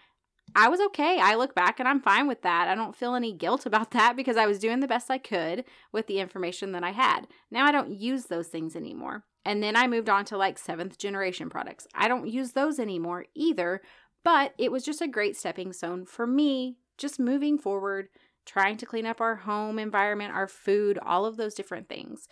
I 0.55 0.69
was 0.69 0.81
okay. 0.81 1.19
I 1.21 1.35
look 1.35 1.55
back 1.55 1.79
and 1.79 1.89
I'm 1.89 2.01
fine 2.01 2.27
with 2.27 2.43
that. 2.43 2.69
I 2.69 2.75
don't 2.75 2.97
feel 2.97 3.15
any 3.15 3.33
guilt 3.33 3.67
about 3.67 3.91
that 3.93 4.17
because 4.17 4.37
I 4.37 4.47
was 4.47 4.59
doing 4.59 4.81
the 4.81 4.89
best 4.89 5.11
I 5.11 5.19
could 5.19 5.65
with 5.93 6.07
the 6.07 6.19
information 6.19 6.73
that 6.73 6.85
I 6.85 6.91
had. 6.91 7.27
Now 7.51 7.67
I 7.67 7.73
don't 7.73 7.91
use 7.91 8.25
those 8.25 8.49
things 8.49 8.75
anymore. 8.75 9.25
And 9.45 9.63
then 9.63 9.77
I 9.77 9.87
moved 9.87 10.09
on 10.09 10.25
to 10.27 10.37
like 10.37 10.59
seventh 10.59 10.99
generation 10.99 11.49
products. 11.49 11.87
I 11.95 12.09
don't 12.09 12.29
use 12.29 12.53
those 12.53 12.79
anymore 12.79 13.27
either, 13.35 13.81
but 14.25 14.53
it 14.59 14.71
was 14.71 14.85
just 14.85 15.01
a 15.01 15.09
great 15.09 15.37
stepping 15.37 15.73
stone 15.73 16.05
for 16.05 16.27
me, 16.27 16.77
just 16.99 17.19
moving 17.19 17.59
forward, 17.59 18.09
trying 18.45 18.77
to 18.79 18.87
clean 18.87 19.07
up 19.07 19.21
our 19.21 19.37
home 19.37 19.79
environment, 19.79 20.35
our 20.35 20.49
food, 20.49 20.99
all 21.05 21.25
of 21.25 21.37
those 21.37 21.55
different 21.55 21.89
things. 21.89 22.29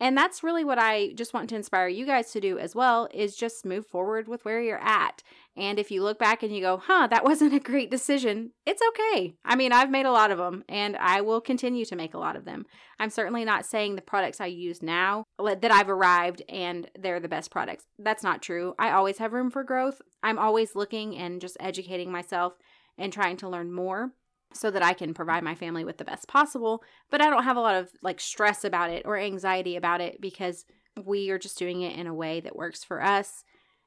And 0.00 0.16
that's 0.16 0.42
really 0.42 0.64
what 0.64 0.78
I 0.78 1.12
just 1.12 1.34
want 1.34 1.50
to 1.50 1.56
inspire 1.56 1.86
you 1.86 2.06
guys 2.06 2.32
to 2.32 2.40
do 2.40 2.58
as 2.58 2.74
well 2.74 3.06
is 3.12 3.36
just 3.36 3.66
move 3.66 3.86
forward 3.86 4.28
with 4.28 4.44
where 4.46 4.62
you're 4.62 4.82
at. 4.82 5.22
And 5.56 5.78
if 5.78 5.90
you 5.90 6.02
look 6.02 6.18
back 6.18 6.42
and 6.42 6.54
you 6.54 6.62
go, 6.62 6.78
huh, 6.78 7.06
that 7.08 7.24
wasn't 7.30 7.52
a 7.52 7.60
great 7.60 7.90
decision, 7.90 8.52
it's 8.64 8.80
okay. 8.88 9.34
I 9.44 9.56
mean, 9.56 9.72
I've 9.72 9.90
made 9.90 10.06
a 10.06 10.12
lot 10.12 10.30
of 10.30 10.38
them 10.38 10.64
and 10.70 10.96
I 10.96 11.20
will 11.20 11.42
continue 11.42 11.84
to 11.84 11.96
make 11.96 12.14
a 12.14 12.18
lot 12.18 12.34
of 12.34 12.46
them. 12.46 12.64
I'm 12.98 13.10
certainly 13.10 13.44
not 13.44 13.66
saying 13.66 13.96
the 13.96 14.02
products 14.02 14.40
I 14.40 14.46
use 14.46 14.82
now 14.82 15.24
that 15.38 15.70
I've 15.70 15.90
arrived 15.90 16.42
and 16.48 16.90
they're 16.98 17.20
the 17.20 17.28
best 17.28 17.50
products. 17.50 17.84
That's 17.98 18.22
not 18.22 18.40
true. 18.40 18.74
I 18.78 18.92
always 18.92 19.18
have 19.18 19.34
room 19.34 19.50
for 19.50 19.62
growth. 19.62 20.00
I'm 20.22 20.38
always 20.38 20.74
looking 20.74 21.16
and 21.16 21.42
just 21.42 21.58
educating 21.60 22.10
myself 22.10 22.54
and 22.96 23.12
trying 23.12 23.36
to 23.38 23.48
learn 23.48 23.72
more 23.72 24.12
so 24.52 24.70
that 24.70 24.82
I 24.82 24.92
can 24.92 25.14
provide 25.14 25.44
my 25.44 25.54
family 25.54 25.84
with 25.84 25.98
the 25.98 26.04
best 26.04 26.28
possible. 26.28 26.82
But 27.10 27.20
I 27.20 27.30
don't 27.30 27.44
have 27.44 27.56
a 27.56 27.60
lot 27.60 27.76
of 27.76 27.90
like 28.02 28.20
stress 28.20 28.64
about 28.64 28.90
it 28.90 29.06
or 29.06 29.16
anxiety 29.16 29.76
about 29.76 30.00
it 30.00 30.20
because 30.20 30.64
we 31.04 31.30
are 31.30 31.38
just 31.38 31.58
doing 31.58 31.82
it 31.82 31.96
in 31.96 32.06
a 32.06 32.14
way 32.14 32.40
that 32.40 32.56
works 32.56 32.82
for 32.82 33.02
us. 33.02 33.44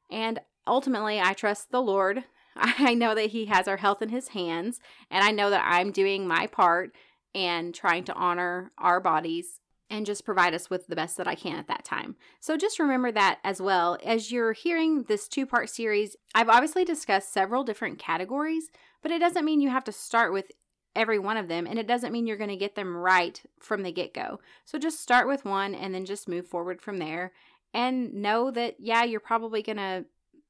And 0.10 0.40
ultimately, 0.66 1.20
I 1.20 1.34
trust 1.34 1.72
the 1.72 1.82
Lord. 1.82 2.24
I 2.56 2.94
know 2.94 3.16
that 3.16 3.32
He 3.32 3.46
has 3.46 3.68
our 3.68 3.78
health 3.78 4.02
in 4.02 4.10
His 4.10 4.30
hands, 4.30 4.80
and 5.10 5.24
I 5.24 5.32
know 5.32 5.50
that 5.50 5.66
I'm 5.66 5.92
doing 5.92 6.28
my 6.28 6.48
part 6.48 6.92
and 7.36 7.74
trying 7.74 8.04
to 8.06 8.14
honor 8.14 8.72
our 8.78 9.00
bodies 9.00 9.60
and 9.94 10.08
just 10.08 10.26
provide 10.26 10.56
us 10.56 10.72
with 10.72 10.88
the 10.88 10.96
best 10.96 11.18
that 11.18 11.28
I 11.28 11.36
can 11.36 11.60
at 11.60 11.68
that 11.68 11.86
time. 11.86 12.16
So 12.40 12.58
just 12.58 12.80
remember 12.80 13.12
that 13.12 13.38
as 13.44 13.62
well. 13.62 14.00
As 14.04 14.32
you're 14.32 14.54
hearing 14.54 15.04
this 15.04 15.28
two 15.28 15.46
part 15.46 15.70
series, 15.70 16.16
I've 16.34 16.50
obviously 16.50 16.84
discussed 16.84 17.32
several 17.32 17.64
different 17.64 18.00
categories, 18.00 18.72
but 19.04 19.12
it 19.12 19.20
doesn't 19.20 19.46
mean 19.46 19.62
you 19.62 19.70
have 19.70 19.84
to 19.84 19.92
start 19.92 20.34
with 20.34 20.52
every 20.96 21.20
one 21.20 21.38
of 21.38 21.48
them, 21.48 21.68
and 21.68 21.78
it 21.78 21.86
doesn't 21.88 22.12
mean 22.12 22.26
you're 22.26 22.38
going 22.38 22.50
to 22.50 22.56
get 22.56 22.74
them 22.74 22.98
right 22.98 23.40
from 23.60 23.84
the 23.84 23.92
get 23.92 24.16
go. 24.16 24.40
So 24.66 24.80
just 24.80 25.00
start 25.00 25.28
with 25.28 25.46
one 25.46 25.76
and 25.76 25.94
then 25.94 26.06
just 26.06 26.28
move 26.28 26.48
forward 26.48 26.82
from 26.82 26.98
there. 26.98 27.32
And 27.72 28.16
know 28.16 28.50
that, 28.50 28.78
yeah, 28.80 29.04
you're 29.04 29.20
probably 29.20 29.62
going 29.62 29.78
to 29.78 30.06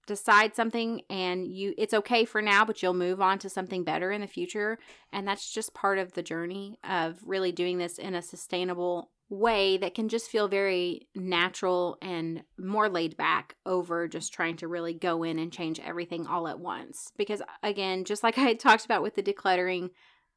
decide 0.05 0.55
something 0.55 1.01
and 1.09 1.47
you 1.47 1.73
it's 1.77 1.93
okay 1.93 2.25
for 2.25 2.41
now 2.41 2.65
but 2.65 2.83
you'll 2.83 2.93
move 2.93 3.21
on 3.21 3.39
to 3.39 3.49
something 3.49 3.85
better 3.85 4.11
in 4.11 4.19
the 4.19 4.27
future 4.27 4.77
and 5.13 5.25
that's 5.25 5.53
just 5.53 5.73
part 5.73 5.97
of 5.97 6.11
the 6.11 6.21
journey 6.21 6.77
of 6.83 7.19
really 7.25 7.53
doing 7.53 7.77
this 7.77 7.97
in 7.97 8.13
a 8.13 8.21
sustainable 8.21 9.11
way 9.33 9.77
that 9.77 9.95
can 9.95 10.09
just 10.09 10.29
feel 10.29 10.47
very 10.47 11.07
natural 11.15 11.97
and 12.01 12.43
more 12.57 12.87
laid 12.87 13.17
back 13.17 13.55
over 13.65 14.07
just 14.07 14.31
trying 14.31 14.55
to 14.57 14.67
really 14.67 14.93
go 14.93 15.23
in 15.23 15.39
and 15.39 15.51
change 15.51 15.79
everything 15.79 16.27
all 16.27 16.47
at 16.47 16.59
once. 16.59 17.11
Because, 17.17 17.41
again, 17.63 18.05
just 18.05 18.23
like 18.23 18.37
I 18.37 18.53
talked 18.53 18.85
about 18.85 19.01
with 19.01 19.15
the 19.15 19.23
decluttering, 19.23 19.89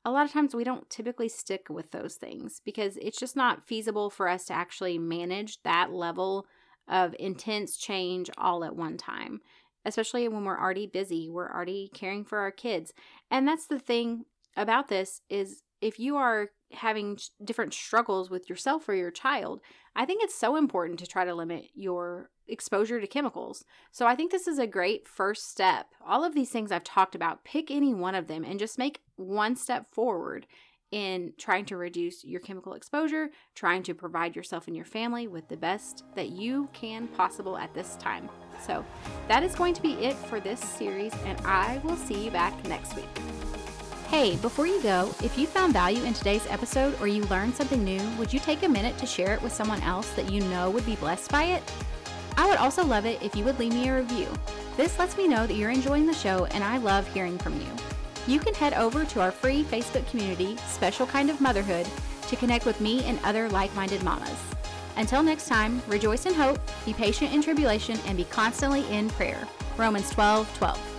a 0.05 0.11
lot 0.11 0.25
of 0.25 0.33
times 0.33 0.55
we 0.55 0.65
don't 0.65 0.89
typically 0.89 1.29
stick 1.29 1.67
with 1.69 1.91
those 1.91 2.15
things 2.15 2.63
because 2.65 2.97
it's 2.97 3.19
just 3.19 3.37
not 3.37 3.67
feasible 3.67 4.09
for 4.09 4.29
us 4.29 4.47
to 4.47 4.55
actually 4.55 4.99
manage 4.99 5.63
that 5.65 5.93
level 5.93 6.47
of 6.89 7.15
intense 7.19 7.77
change 7.77 8.31
all 8.39 8.65
at 8.65 8.77
one 8.77 8.97
time 8.97 9.41
especially 9.85 10.29
when 10.29 10.45
we're 10.45 10.61
already 10.61 10.87
busy 10.87 11.29
we're 11.29 11.51
already 11.51 11.91
caring 11.93 12.25
for 12.25 12.39
our 12.39 12.53
kids 12.53 12.93
and 13.33 13.49
that's 13.49 13.67
the 13.67 13.81
thing 13.81 14.25
about 14.57 14.87
this 14.87 15.21
is 15.29 15.65
if 15.81 15.99
you 15.99 16.17
are 16.17 16.51
having 16.73 17.19
different 17.45 17.75
struggles 17.75 18.31
with 18.31 18.49
yourself 18.49 18.89
or 18.89 18.95
your 18.95 19.11
child, 19.11 19.61
I 19.95 20.05
think 20.05 20.23
it's 20.23 20.35
so 20.35 20.57
important 20.57 20.99
to 20.99 21.07
try 21.07 21.25
to 21.25 21.35
limit 21.35 21.69
your 21.75 22.31
exposure 22.49 23.01
to 23.01 23.07
chemicals. 23.07 23.65
So 23.91 24.07
I 24.07 24.15
think 24.15 24.31
this 24.31 24.47
is 24.47 24.59
a 24.59 24.67
great 24.67 25.09
first 25.09 25.51
step. 25.51 25.87
All 26.07 26.25
of 26.25 26.35
these 26.35 26.51
things 26.51 26.71
I've 26.71 26.85
talked 26.85 27.15
about, 27.15 27.45
pick 27.45 27.71
any 27.71 27.95
one 27.95 28.15
of 28.15 28.27
them 28.27 28.45
and 28.45 28.59
just 28.59 28.79
make 28.79 29.01
one 29.17 29.57
step 29.57 29.87
forward 29.93 30.47
in 30.93 31.33
trying 31.37 31.65
to 31.65 31.77
reduce 31.77 32.25
your 32.25 32.41
chemical 32.41 32.75
exposure, 32.75 33.31
trying 33.55 33.83
to 33.83 33.95
provide 33.95 34.37
yourself 34.37 34.67
and 34.67 34.77
your 34.77 34.85
family 34.85 35.27
with 35.27 35.49
the 35.49 35.57
best 35.57 36.05
that 36.15 36.31
you 36.31 36.69
can 36.73 37.09
possible 37.09 37.59
at 37.59 37.75
this 37.75 37.97
time. 37.97 38.29
So, 38.65 38.85
that 39.29 39.43
is 39.43 39.55
going 39.55 39.75
to 39.75 39.83
be 39.83 39.95
it 39.95 40.15
for 40.15 40.39
this 40.39 40.61
series, 40.61 41.13
and 41.25 41.39
I 41.45 41.81
will 41.83 41.97
see 41.97 42.25
you 42.25 42.31
back 42.31 42.55
next 42.69 42.95
week. 42.95 43.56
Hey, 44.09 44.37
before 44.37 44.69
you 44.69 44.81
go, 44.83 45.12
if 45.23 45.37
you 45.37 45.49
found 45.49 45.73
value 45.73 46.05
in 46.05 46.14
today's 46.14 46.47
episode 46.47 46.99
or 47.01 47.09
you 47.09 47.25
learned 47.25 47.57
something 47.57 47.83
new, 47.83 48.01
would 48.16 48.33
you 48.33 48.38
take 48.38 48.62
a 48.62 48.69
minute 48.69 48.97
to 48.99 49.05
share 49.07 49.35
it 49.35 49.42
with 49.42 49.53
someone 49.53 49.83
else 49.83 50.12
that 50.12 50.31
you 50.31 50.42
know 50.42 50.71
would 50.71 50.87
be 50.87 50.95
blessed 50.95 51.33
by 51.33 51.42
it? 51.42 51.62
I 52.37 52.49
would 52.49 52.59
also 52.59 52.85
love 52.85 53.05
it 53.05 53.21
if 53.21 53.35
you 53.35 53.42
would 53.45 53.59
leave 53.59 53.75
me 53.75 53.88
a 53.88 53.97
review. 53.97 54.29
This 54.77 54.97
lets 55.01 55.16
me 55.16 55.27
know 55.27 55.45
that 55.45 55.57
you're 55.57 55.71
enjoying 55.71 56.07
the 56.07 56.14
show 56.14 56.45
and 56.53 56.62
I 56.62 56.77
love 56.77 57.12
hearing 57.12 57.37
from 57.37 57.61
you. 57.61 57.66
You 58.29 58.38
can 58.38 58.55
head 58.55 58.75
over 58.75 59.05
to 59.05 59.21
our 59.21 59.33
free 59.33 59.64
Facebook 59.64 60.09
community, 60.09 60.57
Special 60.69 61.07
Kind 61.07 61.29
of 61.29 61.40
Motherhood, 61.40 61.88
to 62.29 62.37
connect 62.37 62.64
with 62.64 62.81
me 62.81 63.05
and 63.07 63.19
other 63.25 63.49
like 63.49 63.75
minded 63.75 64.05
mamas. 64.05 64.40
Until 64.97 65.23
next 65.25 65.49
time, 65.49 65.83
rejoice 65.88 66.27
in 66.27 66.35
hope, 66.35 66.61
be 66.87 66.95
patient 66.95 67.35
in 67.35 67.42
tribulation, 67.42 67.99
and 68.07 68.16
be 68.16 68.25
constantly 68.25 68.87
in 68.88 69.11
prayer. 69.11 69.47
Romans 69.77 70.11
12 70.11 70.57
12. 70.59 70.96